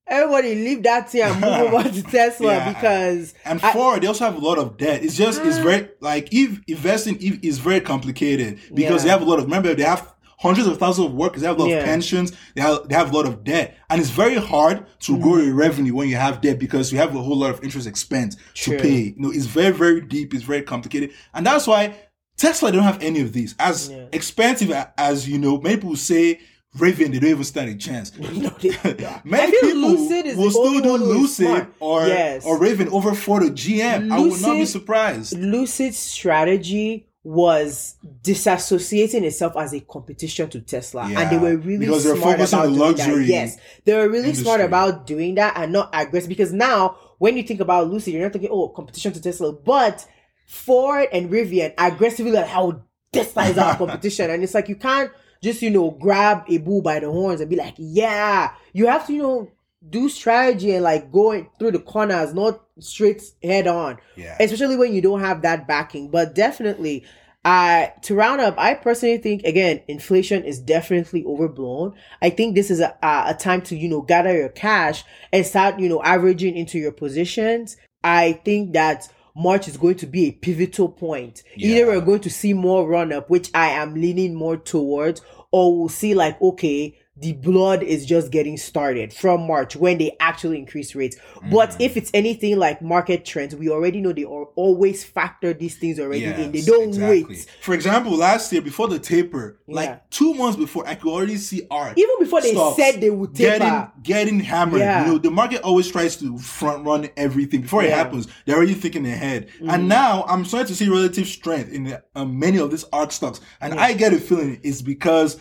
everybody 0.07 0.57
leave 0.57 0.83
that 0.83 1.09
thing 1.09 1.23
and 1.23 1.41
move 1.41 1.53
over 1.73 1.89
to 1.89 2.03
Tesla 2.11 2.55
Yeah. 2.55 2.73
because 2.73 3.33
And 3.45 3.61
I- 3.63 3.73
Ford, 3.73 4.03
they 4.03 4.09
also 4.09 4.25
have 4.25 4.35
a 4.35 4.45
lot 4.45 4.59
of 4.59 4.77
debt. 4.77 5.05
It's 5.05 5.17
just, 5.17 5.41
it's 5.45 5.59
Ah. 5.59 5.63
very, 5.63 5.89
like, 6.01 6.29
if 6.33 6.59
investing 6.67 7.17
is 7.21 7.61
very 7.61 7.81
complicated 7.81 8.59
because 8.75 9.05
Yeah. 9.05 9.05
they 9.05 9.09
have 9.11 9.23
a 9.23 9.25
lot 9.25 9.39
of, 9.39 9.45
remember, 9.45 9.73
they 9.73 9.85
have 9.85 10.13
hundreds 10.41 10.67
of 10.67 10.79
thousands 10.79 11.07
of 11.09 11.13
workers, 11.15 11.43
they 11.43 11.49
have 11.49 11.59
a 11.59 11.61
lot 11.63 11.69
Yeah. 11.69 11.77
of 11.79 11.85
pensions, 11.85 12.33
they 12.55 12.63
have, 12.63 12.89
they 12.89 12.95
have 12.95 13.13
a 13.13 13.17
lot 13.17 13.27
of 13.27 13.45
debt. 13.45 13.77
And 13.91 14.01
it's 14.01 14.11
very 14.11 14.37
hard 14.37 14.87
to 15.01 15.13
Mm-hmm. 15.13 15.23
grow 15.23 15.37
your 15.37 15.55
revenue 15.55 15.95
when 15.95 16.09
you 16.09 16.17
have 16.17 16.41
debt 16.41 16.59
because 16.59 16.91
you 16.93 16.99
have 16.99 17.15
a 17.15 17.23
whole 17.23 17.37
lot 17.37 17.51
of 17.51 17.63
interest 17.63 17.87
expense 17.87 18.37
True. 18.55 18.77
to 18.77 18.83
pay. 18.83 19.01
You 19.01 19.15
know, 19.19 19.31
it's 19.31 19.45
very, 19.47 19.73
very 19.73 20.01
deep, 20.01 20.33
it's 20.35 20.43
very 20.45 20.63
complicated. 20.63 21.11
And 21.35 21.45
that's 21.45 21.67
why 21.67 21.95
Tesla 22.39 22.73
don't 22.73 22.85
have 22.85 23.03
any 23.03 23.21
of 23.21 23.33
these. 23.35 23.55
As 23.59 23.91
Yeah. 23.91 24.07
expensive 24.13 24.73
as, 24.97 25.29
you 25.29 25.39
know, 25.39 25.61
many 25.61 25.77
people 25.77 25.97
say, 25.97 26.41
Rivian, 26.79 27.11
they 27.13 27.19
don't 27.19 27.31
even 27.31 27.45
stand 27.45 27.69
a 27.69 27.75
chance. 27.75 28.13
No, 28.19 28.49
they- 28.61 29.21
Many 29.25 29.51
people 29.61 29.77
Lucid 29.91 30.25
is 30.27 30.37
will 30.39 30.51
still 30.53 30.81
do 30.81 30.89
one 30.91 31.01
who 31.01 31.11
is 31.25 31.39
Lucid 31.41 31.67
or 31.81 32.07
Yes. 32.07 32.47
or 32.47 32.59
Rivian 32.59 32.91
over 32.93 33.13
Ford 33.15 33.43
or 33.43 33.51
GM. 33.51 34.11
I 34.11 34.21
would 34.21 34.41
not 34.41 34.55
be 34.55 34.65
surprised. 34.65 35.37
Lucid 35.37 35.95
strategy 35.95 37.07
was 37.23 37.97
disassociating 38.23 39.23
itself 39.25 39.55
as 39.57 39.75
a 39.75 39.81
competition 39.81 40.49
to 40.51 40.61
Tesla. 40.61 41.09
Yeah, 41.09 41.21
and 41.21 41.31
they 41.31 41.39
were 41.39 41.57
really 41.57 41.87
because 41.87 42.05
they're 42.05 42.17
smart 42.17 42.37
focused 42.37 42.55
on 42.55 42.61
about 42.61 42.71
the 42.71 42.77
doing 42.77 42.89
luxury 42.89 43.27
that. 43.27 43.33
Yes. 43.33 43.57
They 43.85 43.95
were 43.95 44.09
really 44.09 44.35
smart 44.35 44.61
about 44.63 45.07
doing 45.07 45.35
that 45.35 45.57
and 45.57 45.73
not 45.73 45.91
aggressive. 45.93 46.29
Because 46.29 46.53
now 46.53 46.97
when 47.19 47.37
you 47.37 47.43
think 47.43 47.61
about 47.61 47.89
Lucy, 47.89 48.13
you're 48.13 48.23
not 48.23 48.33
thinking, 48.33 48.51
oh, 48.51 48.69
competition 48.69 49.13
to 49.13 49.21
Tesla, 49.21 49.53
but 49.53 50.07
Ford 50.47 51.09
and 51.13 51.31
Rivian 51.31 51.75
aggressively 51.77 52.33
like 52.33 52.47
how 52.47 52.83
Tesla 53.13 53.45
is 53.45 53.59
our 53.59 53.77
competition. 53.77 54.31
And 54.31 54.43
it's 54.43 54.55
like 54.55 54.69
you 54.71 54.77
can't 54.77 55.11
just, 55.43 55.61
you 55.61 55.71
know, 55.71 55.91
grab 55.91 56.45
a 56.49 56.57
bull 56.59 56.81
by 56.81 57.01
the 57.01 57.11
horns 57.11 57.43
and 57.43 57.51
be 57.51 57.57
like, 57.57 57.75
yeah. 57.77 58.55
You 58.73 58.87
have 58.87 59.07
to, 59.09 59.13
you 59.13 59.23
know, 59.23 59.53
do 59.89 60.09
strategy 60.09 60.73
and 60.73 60.85
like 60.85 61.11
going 61.11 61.49
through 61.59 61.73
the 61.73 61.79
corners, 61.79 62.35
not 62.35 62.63
straight 62.79 63.23
head 63.43 63.67
on. 63.67 63.99
Yeah. 64.17 64.37
Especially 64.39 64.77
when 64.77 64.93
you 64.93 65.01
don't 65.01 65.21
have 65.21 65.43
that 65.43 65.67
backing. 65.67 66.11
But 66.11 66.35
definitely, 66.35 67.05
uh, 67.45 67.87
to 68.03 68.15
round 68.15 68.43
up, 68.43 68.55
I 68.59 68.75
personally 68.75 69.19
think 69.19 69.45
again, 69.45 69.81
inflation 69.89 70.45
is 70.45 70.59
definitely 70.59 71.25
overblown. 71.25 71.95
I 72.21 72.31
think 72.31 72.55
this 72.55 72.71
is 72.71 72.81
a, 72.81 72.97
a 73.03 73.25
a 73.29 73.35
time 73.35 73.63
to, 73.63 73.77
you 73.77 73.89
know, 73.89 74.03
gather 74.03 74.37
your 74.37 74.51
cash 74.51 75.05
and 75.33 75.47
start, 75.47 75.81
you 75.81 75.89
know, 75.89 76.03
averaging 76.03 76.57
into 76.57 76.79
your 76.79 76.93
positions. 76.93 77.79
I 78.05 78.33
think 78.45 78.75
that 78.75 79.09
March 79.35 79.69
is 79.69 79.77
going 79.79 79.97
to 79.97 80.07
be 80.07 80.27
a 80.27 80.33
pivotal 80.33 80.89
point. 80.89 81.43
Either 81.57 81.87
we're 81.87 82.01
going 82.01 82.21
to 82.21 82.31
see 82.31 82.53
more 82.53 82.87
run 82.87 83.13
up, 83.13 83.31
which 83.31 83.51
I 83.55 83.69
am 83.69 83.95
leaning 83.95 84.35
more 84.35 84.57
towards, 84.57 85.23
or 85.51 85.79
we'll 85.79 85.89
see 85.89 86.15
like, 86.15 86.41
okay, 86.43 86.99
the 87.21 87.35
blood 87.35 87.83
is 87.83 88.07
just 88.07 88.31
getting 88.31 88.57
started 88.57 89.13
from 89.13 89.47
March 89.47 89.77
when 89.77 89.99
they 89.99 90.17
actually 90.21 90.59
increase 90.59 90.95
rates. 90.95 91.17
But 91.51 91.71
Mm. 91.71 91.77
if 91.81 91.97
it's 91.97 92.11
anything 92.15 92.59
like 92.59 92.81
market 92.81 93.25
trends, 93.25 93.55
we 93.55 93.69
already 93.69 94.01
know 94.01 94.13
they 94.13 94.25
are 94.25 94.45
always 94.57 95.05
factor 95.05 95.53
these 95.53 95.77
things 95.77 96.01
already 96.01 96.25
in. 96.25 96.51
They 96.53 96.63
don't 96.63 96.89
exactly. 96.89 97.25
wait. 97.25 97.47
For 97.61 97.75
example, 97.75 98.13
last 98.17 98.51
year 98.53 98.63
before 98.63 98.89
the 98.89 98.99
taper, 98.99 99.59
Yeah. 99.67 99.75
like 99.75 100.11
two 100.11 100.35
months 100.35 100.57
before, 100.57 100.87
I 100.87 100.95
could 100.95 101.11
already 101.13 101.37
see 101.37 101.63
ARK. 101.71 101.99
Even 101.99 102.15
before 102.21 102.41
they 102.41 102.55
said 102.77 103.01
they 103.01 103.11
would 103.11 103.35
taper. 103.35 103.59
getting 103.59 103.87
getting 104.03 104.41
hammered. 104.41 104.81
Yeah. 104.81 105.05
You 105.07 105.13
know, 105.13 105.19
the 105.19 105.31
market 105.31 105.61
always 105.63 105.89
tries 105.89 106.17
to 106.17 106.39
front 106.39 106.87
run 106.87 107.09
everything 107.17 107.61
before 107.63 107.83
it 107.83 107.87
Yeah. 107.89 107.97
Mm-hmm. 107.97 108.05
happens. 108.05 108.29
They're 108.47 108.57
already 108.57 108.75
thinking 108.75 109.07
ahead. 109.07 109.49
And 109.69 109.89
now 109.89 110.25
I'm 110.29 110.45
starting 110.45 110.69
to 110.69 110.75
see 110.75 110.89
relative 110.89 111.27
strength 111.27 111.73
in 111.73 111.85
the, 111.85 112.03
uh, 112.15 112.25
many 112.25 112.59
of 112.59 112.71
these 112.71 112.85
ARK 112.93 113.13
stocks, 113.13 113.41
and 113.61 113.75
I 113.75 113.93
get 113.93 114.13
a 114.13 114.19
feeling 114.19 114.59
it's 114.63 114.81
because. 114.83 115.39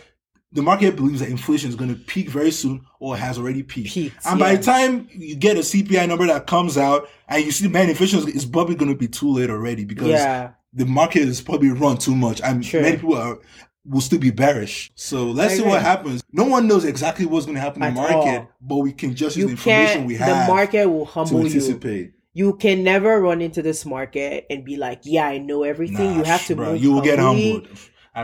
The 0.51 0.61
market 0.63 0.95
believes 0.95 1.19
that 1.19 1.29
inflation 1.29 1.69
is 1.69 1.75
going 1.75 1.93
to 1.93 1.99
peak 1.99 2.27
very 2.29 2.49
soon 2.51 2.85
or 2.99 3.15
has 3.15 3.37
already 3.37 3.61
peaked. 3.61 3.93
Peaked, 3.93 4.25
and 4.25 4.39
by 4.39 4.51
yeah. 4.51 4.57
the 4.57 4.63
time 4.63 5.07
you 5.11 5.35
get 5.35 5.57
a 5.57 5.59
CPI 5.59 6.07
number 6.07 6.25
that 6.25 6.47
comes 6.47 6.77
out 6.77 7.07
and 7.27 7.45
you 7.45 7.51
see 7.51 7.67
man, 7.67 7.89
inflation 7.89 8.27
is 8.29 8.45
probably 8.45 8.75
going 8.75 8.91
to 8.91 8.97
be 8.97 9.07
too 9.07 9.31
late 9.31 9.49
already 9.51 9.85
because 9.85 10.07
Yeah. 10.07 10.51
the 10.73 10.85
market 10.85 11.21
is 11.21 11.39
probably 11.39 11.69
run 11.69 11.97
too 11.97 12.15
much 12.15 12.41
and 12.41 12.65
Sure. 12.65 12.81
many 12.81 12.97
people 12.97 13.15
are 13.15 13.39
will 13.85 14.01
still 14.01 14.19
be 14.19 14.31
bearish. 14.31 14.91
So 14.95 15.25
let's 15.25 15.55
see 15.55 15.63
what 15.63 15.81
happens. 15.81 16.21
No 16.31 16.45
one 16.45 16.67
knows 16.67 16.85
exactly 16.85 17.25
what's 17.25 17.45
going 17.45 17.55
to 17.55 17.61
happen 17.61 17.81
in 17.83 17.93
the 17.93 18.01
market, 18.01 18.39
all. 18.39 18.51
but 18.61 18.77
we 18.77 18.91
can 18.91 19.15
just 19.15 19.35
use 19.35 19.45
the 19.45 19.51
information 19.51 20.05
we 20.05 20.15
have. 20.15 20.47
the 20.47 20.53
market 20.53 20.87
will 20.87 21.05
humble 21.05 21.47
you. 21.47 22.11
You 22.33 22.55
can 22.55 22.83
never 22.83 23.19
run 23.19 23.41
into 23.41 23.61
this 23.61 23.85
market 23.85 24.45
and 24.49 24.63
be 24.63 24.77
like, 24.77 25.01
yeah, 25.03 25.25
I 25.25 25.39
know 25.39 25.63
everything. 25.63 26.15
you 26.15 26.23
have 26.23 26.45
to 26.45 26.55
bro, 26.55 26.73
move 26.73 26.83
you 26.83 26.91
will 26.93 27.01
get 27.01 27.19
humbled. 27.19 27.67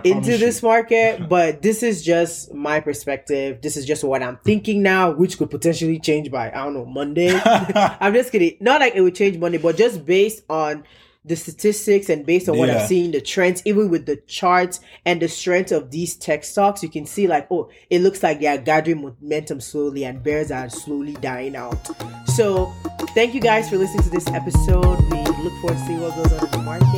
Into 0.04 0.38
this 0.38 0.62
you. 0.62 0.68
market, 0.68 1.30
but 1.30 1.62
this 1.62 1.84
is 1.84 2.04
just 2.04 2.54
my 2.54 2.80
perspective. 2.80 3.62
This 3.62 3.78
is 3.78 3.86
just 3.86 4.04
what 4.04 4.22
I'm 4.24 4.38
thinking 4.44 4.82
now, 4.84 5.12
which 5.12 5.38
could 5.38 5.50
potentially 5.50 6.00
change 6.00 6.32
by 6.32 6.50
I 6.50 6.64
don't 6.66 6.74
know 6.74 6.86
Monday. 6.86 7.40
I'm 7.46 8.14
just 8.14 8.32
kidding. 8.32 8.58
Not 8.60 8.82
like 8.82 8.96
it 8.96 9.02
would 9.02 9.16
change 9.16 9.38
Monday, 9.38 9.58
but 9.58 9.78
just 9.78 10.06
based 10.06 10.44
on 10.50 10.84
the 11.28 11.36
statistics 11.36 12.10
and 12.10 12.24
based 12.24 12.48
on 12.50 12.56
what 12.58 12.70
Yeah. 12.70 12.82
I'm 12.82 12.88
seeing, 12.88 13.10
the 13.12 13.20
trends, 13.20 13.64
even 13.66 13.90
with 13.90 14.06
the 14.06 14.18
charts 14.28 14.80
and 15.06 15.20
the 15.20 15.28
strength 15.28 15.72
of 15.72 15.90
these 15.90 16.16
tech 16.16 16.44
stocks, 16.44 16.84
you 16.84 16.90
can 16.90 17.08
see 17.08 17.26
like, 17.26 17.48
oh, 17.50 17.70
it 17.90 18.02
looks 18.02 18.22
like 18.22 18.40
they 18.42 18.46
are 18.46 18.60
gathering 18.60 19.02
momentum 19.02 19.60
slowly 19.60 20.06
and 20.06 20.22
bears 20.22 20.52
are 20.52 20.70
slowly 20.70 21.14
dying 21.14 21.56
out. 21.56 21.80
So, 22.28 22.72
thank 23.16 23.34
you 23.34 23.42
guys 23.42 23.72
for 23.72 23.78
listening 23.78 24.04
to 24.04 24.10
this 24.12 24.28
episode. 24.28 25.00
We 25.12 25.18
look 25.44 25.54
forward 25.62 25.78
to 25.80 25.86
seeing 25.88 26.02
what 26.02 26.16
goes 26.16 26.32
on 26.34 26.46
in 26.46 26.52
the 26.52 26.58
market 26.60 26.95